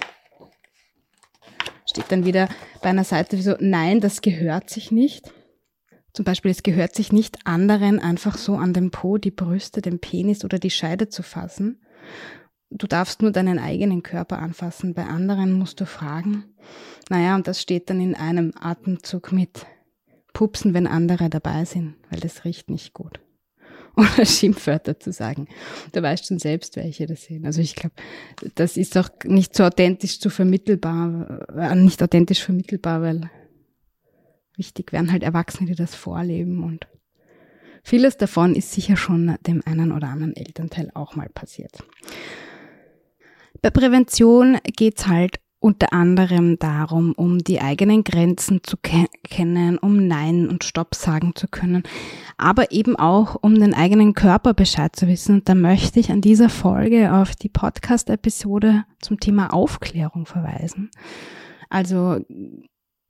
steht 1.89 2.11
dann 2.11 2.25
wieder 2.25 2.47
bei 2.81 2.89
einer 2.89 3.03
Seite 3.03 3.37
wie 3.37 3.41
so, 3.41 3.55
nein, 3.59 3.99
das 3.99 4.21
gehört 4.21 4.69
sich 4.69 4.91
nicht. 4.91 5.33
Zum 6.13 6.25
Beispiel, 6.25 6.51
es 6.51 6.63
gehört 6.63 6.95
sich 6.95 7.11
nicht 7.11 7.45
anderen 7.45 7.99
einfach 7.99 8.37
so 8.37 8.55
an 8.55 8.73
den 8.73 8.91
Po, 8.91 9.17
die 9.17 9.31
Brüste, 9.31 9.81
den 9.81 9.99
Penis 9.99 10.43
oder 10.43 10.59
die 10.59 10.71
Scheide 10.71 11.09
zu 11.09 11.23
fassen. 11.23 11.81
du 12.71 12.85
darfst 12.85 13.21
nur 13.21 13.31
deinen 13.31 13.57
eigenen 13.57 14.03
Körper 14.03 14.39
anfassen, 14.39 14.93
bei 14.93 15.05
anderen 15.05 15.53
musst 15.53 15.81
du 15.81 15.85
fragen. 15.85 16.45
Naja, 17.09 17.35
und 17.35 17.47
das 17.47 17.61
steht 17.61 17.89
dann 17.89 17.99
in 17.99 18.15
einem 18.15 18.53
Atemzug 18.59 19.31
mit 19.31 19.65
Pupsen, 20.33 20.75
wenn 20.75 20.85
andere 20.85 21.29
dabei 21.29 21.65
sind, 21.65 21.95
weil 22.11 22.19
das 22.19 22.45
riecht 22.45 22.69
nicht 22.69 22.93
gut. 22.93 23.19
Oder 23.95 24.25
Schimpfwörter 24.25 24.99
zu 24.99 25.11
sagen. 25.11 25.47
Du 25.91 26.01
weißt 26.01 26.27
schon 26.27 26.39
selbst, 26.39 26.75
welche 26.75 27.05
das 27.05 27.23
sind. 27.23 27.45
Also 27.45 27.61
ich 27.61 27.75
glaube, 27.75 27.95
das 28.55 28.77
ist 28.77 28.97
auch 28.97 29.09
nicht 29.25 29.55
so 29.55 29.63
authentisch 29.63 30.19
zu 30.19 30.29
vermittelbar, 30.29 31.47
äh, 31.55 31.75
nicht 31.75 32.01
authentisch 32.01 32.43
vermittelbar, 32.43 33.01
weil 33.01 33.29
wichtig 34.55 34.91
wären 34.91 35.11
halt 35.11 35.23
Erwachsene, 35.23 35.69
die 35.69 35.75
das 35.75 35.95
vorleben 35.95 36.63
und 36.63 36.87
vieles 37.83 38.17
davon 38.17 38.55
ist 38.55 38.71
sicher 38.71 38.97
schon 38.97 39.37
dem 39.47 39.61
einen 39.65 39.91
oder 39.91 40.09
anderen 40.09 40.35
Elternteil 40.35 40.91
auch 40.93 41.15
mal 41.15 41.29
passiert. 41.29 41.83
Bei 43.61 43.69
Prävention 43.69 44.57
geht's 44.63 45.07
halt 45.07 45.39
unter 45.59 45.91
anderem 45.91 46.57
darum, 46.57 47.13
um 47.13 47.39
die 47.39 47.61
eigenen 47.61 48.03
Grenzen 48.03 48.61
zu 48.63 48.77
ke 48.77 49.07
kennen, 49.23 49.77
um 49.77 50.07
Nein 50.07 50.47
und 50.47 50.63
Stopp 50.63 50.95
sagen 50.95 51.33
zu 51.35 51.47
können, 51.47 51.83
aber 52.37 52.71
eben 52.71 52.95
auch 52.95 53.35
um 53.41 53.55
den 53.55 53.73
eigenen 53.73 54.13
Körper 54.13 54.53
Bescheid 54.53 54.95
zu 54.95 55.07
wissen. 55.07 55.35
Und 55.35 55.49
da 55.49 55.55
möchte 55.55 55.99
ich 55.99 56.11
an 56.11 56.21
dieser 56.21 56.49
Folge 56.49 57.13
auf 57.13 57.35
die 57.35 57.49
Podcast-Episode 57.49 58.85
zum 59.01 59.19
Thema 59.19 59.53
Aufklärung 59.53 60.25
verweisen. 60.25 60.89
Also 61.69 62.19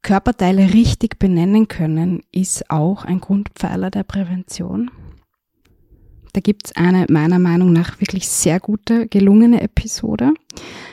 Körperteile 0.02 0.74
richtig 0.74 1.20
benennen 1.20 1.68
können, 1.68 2.22
ist 2.32 2.72
auch 2.72 3.06
ein 3.06 3.20
Grundpfeiler 3.20 3.92
der 3.92 4.04
Prävention. 4.04 4.90
Da 6.34 6.42
gibt's 6.42 6.76
eine 6.76 7.06
meiner 7.10 7.40
Meinung 7.40 7.74
nach 7.74 8.00
wirklich 8.00 8.28
sehr 8.28 8.60
gute, 8.60 9.08
gelungene 9.08 9.62
Episode. 9.62 10.34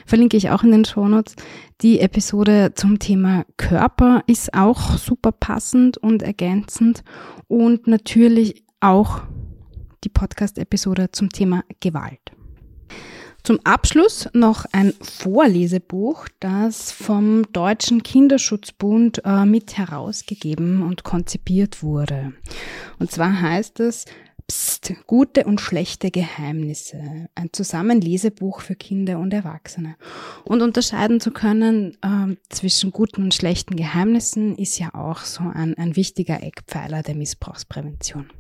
Verlinke 0.06 0.36
ich 0.36 0.50
auch 0.50 0.62
in 0.62 0.70
den 0.70 0.84
Shownotes. 0.84 1.36
Die 1.82 2.00
Episode 2.00 2.72
zum 2.74 2.98
Thema 2.98 3.44
Körper 3.56 4.22
ist 4.26 4.54
auch 4.54 4.96
super 4.96 5.32
passend 5.32 5.98
und 5.98 6.22
ergänzend 6.22 7.04
und 7.48 7.86
natürlich 7.86 8.64
auch 8.80 9.22
die 10.04 10.08
Podcast-Episode 10.08 11.10
zum 11.12 11.30
Thema 11.30 11.64
Gewalt. 11.80 12.32
Zum 13.42 13.60
Abschluss 13.62 14.28
noch 14.32 14.64
ein 14.72 14.92
Vorlesebuch, 15.00 16.26
das 16.40 16.90
vom 16.90 17.44
Deutschen 17.52 18.02
Kinderschutzbund 18.02 19.22
äh, 19.24 19.44
mit 19.44 19.78
herausgegeben 19.78 20.82
und 20.82 21.04
konzipiert 21.04 21.80
wurde. 21.80 22.32
Und 22.98 23.12
zwar 23.12 23.40
heißt 23.40 23.78
es 23.78 24.06
Psst, 24.48 24.94
gute 25.08 25.44
und 25.44 25.60
schlechte 25.60 26.12
Geheimnisse. 26.12 27.28
Ein 27.34 27.52
Zusammenlesebuch 27.52 28.60
für 28.60 28.76
Kinder 28.76 29.18
und 29.18 29.32
Erwachsene. 29.32 29.96
Und 30.44 30.62
unterscheiden 30.62 31.20
zu 31.20 31.32
können 31.32 31.98
äh, 32.02 32.36
zwischen 32.48 32.92
guten 32.92 33.24
und 33.24 33.34
schlechten 33.34 33.74
Geheimnissen 33.74 34.56
ist 34.56 34.78
ja 34.78 34.94
auch 34.94 35.20
so 35.20 35.42
ein, 35.42 35.74
ein 35.76 35.96
wichtiger 35.96 36.42
Eckpfeiler 36.42 37.02
der 37.02 37.16
Missbrauchsprävention. 37.16 38.30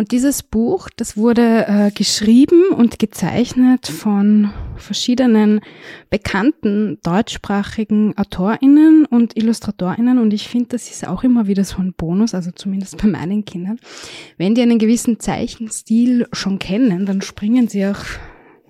Und 0.00 0.12
dieses 0.12 0.42
Buch, 0.42 0.88
das 0.96 1.18
wurde 1.18 1.66
äh, 1.66 1.90
geschrieben 1.90 2.68
und 2.74 2.98
gezeichnet 2.98 3.86
von 3.86 4.50
verschiedenen 4.76 5.60
bekannten 6.08 6.96
deutschsprachigen 7.02 8.16
AutorInnen 8.16 9.04
und 9.04 9.36
IllustratorInnen. 9.36 10.18
Und 10.18 10.32
ich 10.32 10.48
finde, 10.48 10.68
das 10.68 10.90
ist 10.90 11.06
auch 11.06 11.22
immer 11.22 11.48
wieder 11.48 11.64
so 11.64 11.82
ein 11.82 11.92
Bonus, 11.92 12.32
also 12.32 12.50
zumindest 12.50 12.96
bei 12.96 13.08
meinen 13.08 13.44
Kindern. 13.44 13.78
Wenn 14.38 14.54
die 14.54 14.62
einen 14.62 14.78
gewissen 14.78 15.20
Zeichenstil 15.20 16.26
schon 16.32 16.58
kennen, 16.58 17.04
dann 17.04 17.20
springen 17.20 17.68
sie 17.68 17.84
auch, 17.84 18.00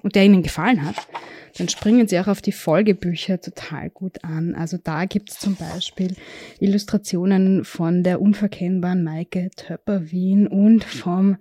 und 0.03 0.15
der 0.15 0.25
ihnen 0.25 0.43
gefallen 0.43 0.85
hat, 0.85 0.97
dann 1.59 1.69
springen 1.69 2.07
sie 2.07 2.19
auch 2.19 2.29
auf 2.29 2.43
die 2.43 2.53
Folgebücher 2.53 3.41
total 3.41 3.91
gut 3.91 4.25
an. 4.25 4.55
Also 4.55 4.77
da 4.83 5.05
gibt's 5.05 5.39
zum 5.39 5.57
Beispiel 5.57 6.15
Illustrationen 6.59 7.65
von 7.65 8.03
der 8.03 8.21
unverkennbaren 8.21 9.03
Maike 9.03 9.51
Töpper-Wien 9.57 10.47
und 10.47 10.85
vom 10.85 11.37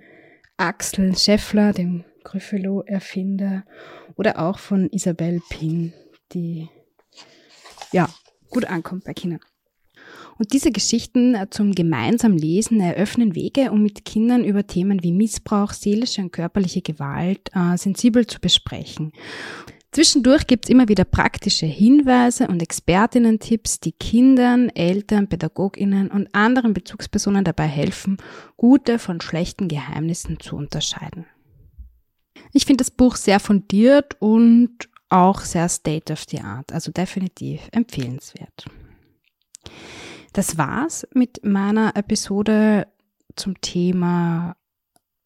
Axel 0.58 1.15
Scheffler, 1.17 1.74
dem 1.74 2.04
Gryffalo-Erfinder, 2.24 3.63
oder 4.15 4.39
auch 4.39 4.60
von 4.60 4.89
Isabel 4.89 5.41
Pin, 5.50 5.93
die 6.34 6.67
ja 7.91 8.10
gut 8.50 8.65
ankommt 8.65 9.06
bei 9.06 9.13
Kindern. 9.13 9.39
Und 10.39 10.54
diese 10.54 10.71
Geschichten 10.71 11.38
zum 11.49 11.75
gemeinsamen 11.75 12.38
Lesen 12.38 12.80
eröffnen 12.80 13.36
Wege, 13.36 13.71
um 13.71 13.84
mit 13.84 14.06
Kindern 14.06 14.45
über 14.45 14.65
Themen 14.65 15.04
wie 15.04 15.12
Missbrauch, 15.12 15.73
seelische 15.73 16.21
und 16.21 16.32
körperliche 16.32 16.82
Gewalt 16.82 17.52
äh, 17.54 17.78
sensibel 17.78 18.25
zu 18.25 18.39
besprechen. 18.39 19.12
Zwischendurch 19.91 20.47
gibt's 20.47 20.69
immer 20.69 20.88
wieder 20.88 21.04
praktische 21.04 21.65
Hinweise 21.65 22.47
und 22.47 22.62
Expertinnen-Tipps, 22.62 23.82
die 23.82 23.91
Kindern, 23.91 24.69
Eltern, 24.69 25.28
Pädagoginnen 25.28 26.10
und 26.10 26.34
anderen 26.34 26.73
Bezugspersonen 26.73 27.43
dabei 27.43 27.67
helfen, 27.67 28.15
gute 28.56 28.97
von 28.97 29.19
schlechten 29.19 29.67
Geheimnissen 29.67 30.39
zu 30.39 30.56
unterscheiden. 30.56 31.25
Ich 32.54 32.65
finde 32.65 32.84
das 32.84 32.91
Buch 32.91 33.17
sehr 33.17 33.41
fundiert 33.41 34.15
und 34.19 34.88
auch 35.10 35.41
sehr 35.41 35.67
state 35.67 36.13
of 36.13 36.23
the 36.30 36.39
art, 36.39 36.71
also 36.71 36.91
definitiv 36.91 37.60
empfehlenswert. 37.73 38.67
Das 40.34 40.58
war's 40.58 41.08
mit 41.13 41.44
meiner 41.44 41.96
Episode 41.96 42.88
zum 43.36 43.60
Thema 43.62 44.56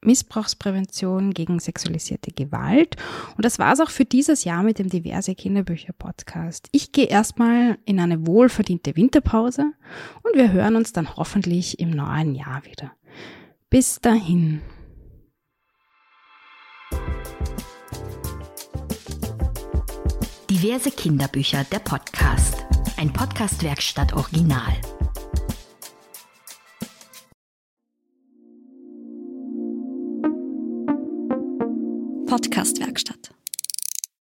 Missbrauchsprävention 0.06 1.34
gegen 1.34 1.60
sexualisierte 1.60 2.32
Gewalt. 2.32 2.98
Und 3.36 3.46
das 3.46 3.60
war's 3.60 3.80
auch 3.80 3.90
für 3.90 4.06
dieses 4.06 4.44
Jahr 4.44 4.64
mit 4.64 4.80
dem 4.80 4.90
Diverse 4.90 5.36
Kinderbücher 5.36 5.94
Podcast. 5.94 6.68
Ich 6.72 6.92
gehe 6.92 7.06
erstmal 7.06 7.78
in 7.86 8.00
eine 8.00 8.28
wohlverdiente 8.28 8.96
Winterpause 8.96 9.72
und 10.24 10.36
wir 10.36 10.52
hören 10.52 10.76
uns 10.76 10.94
dann 10.94 11.16
hoffentlich 11.16 11.80
im 11.80 11.90
neuen 11.92 12.36
Jahr 12.36 12.64
wieder. 12.66 12.92
Bis 13.70 14.00
dahin. 14.02 14.62
Diverse 20.50 20.92
Kinderbücher 20.92 21.66
der 21.72 21.80
Podcast. 21.80 22.66
Ein 23.04 23.12
Podcast-Werkstatt 23.12 24.14
Original. 24.14 24.72
Podcastwerkstatt. 32.26 33.23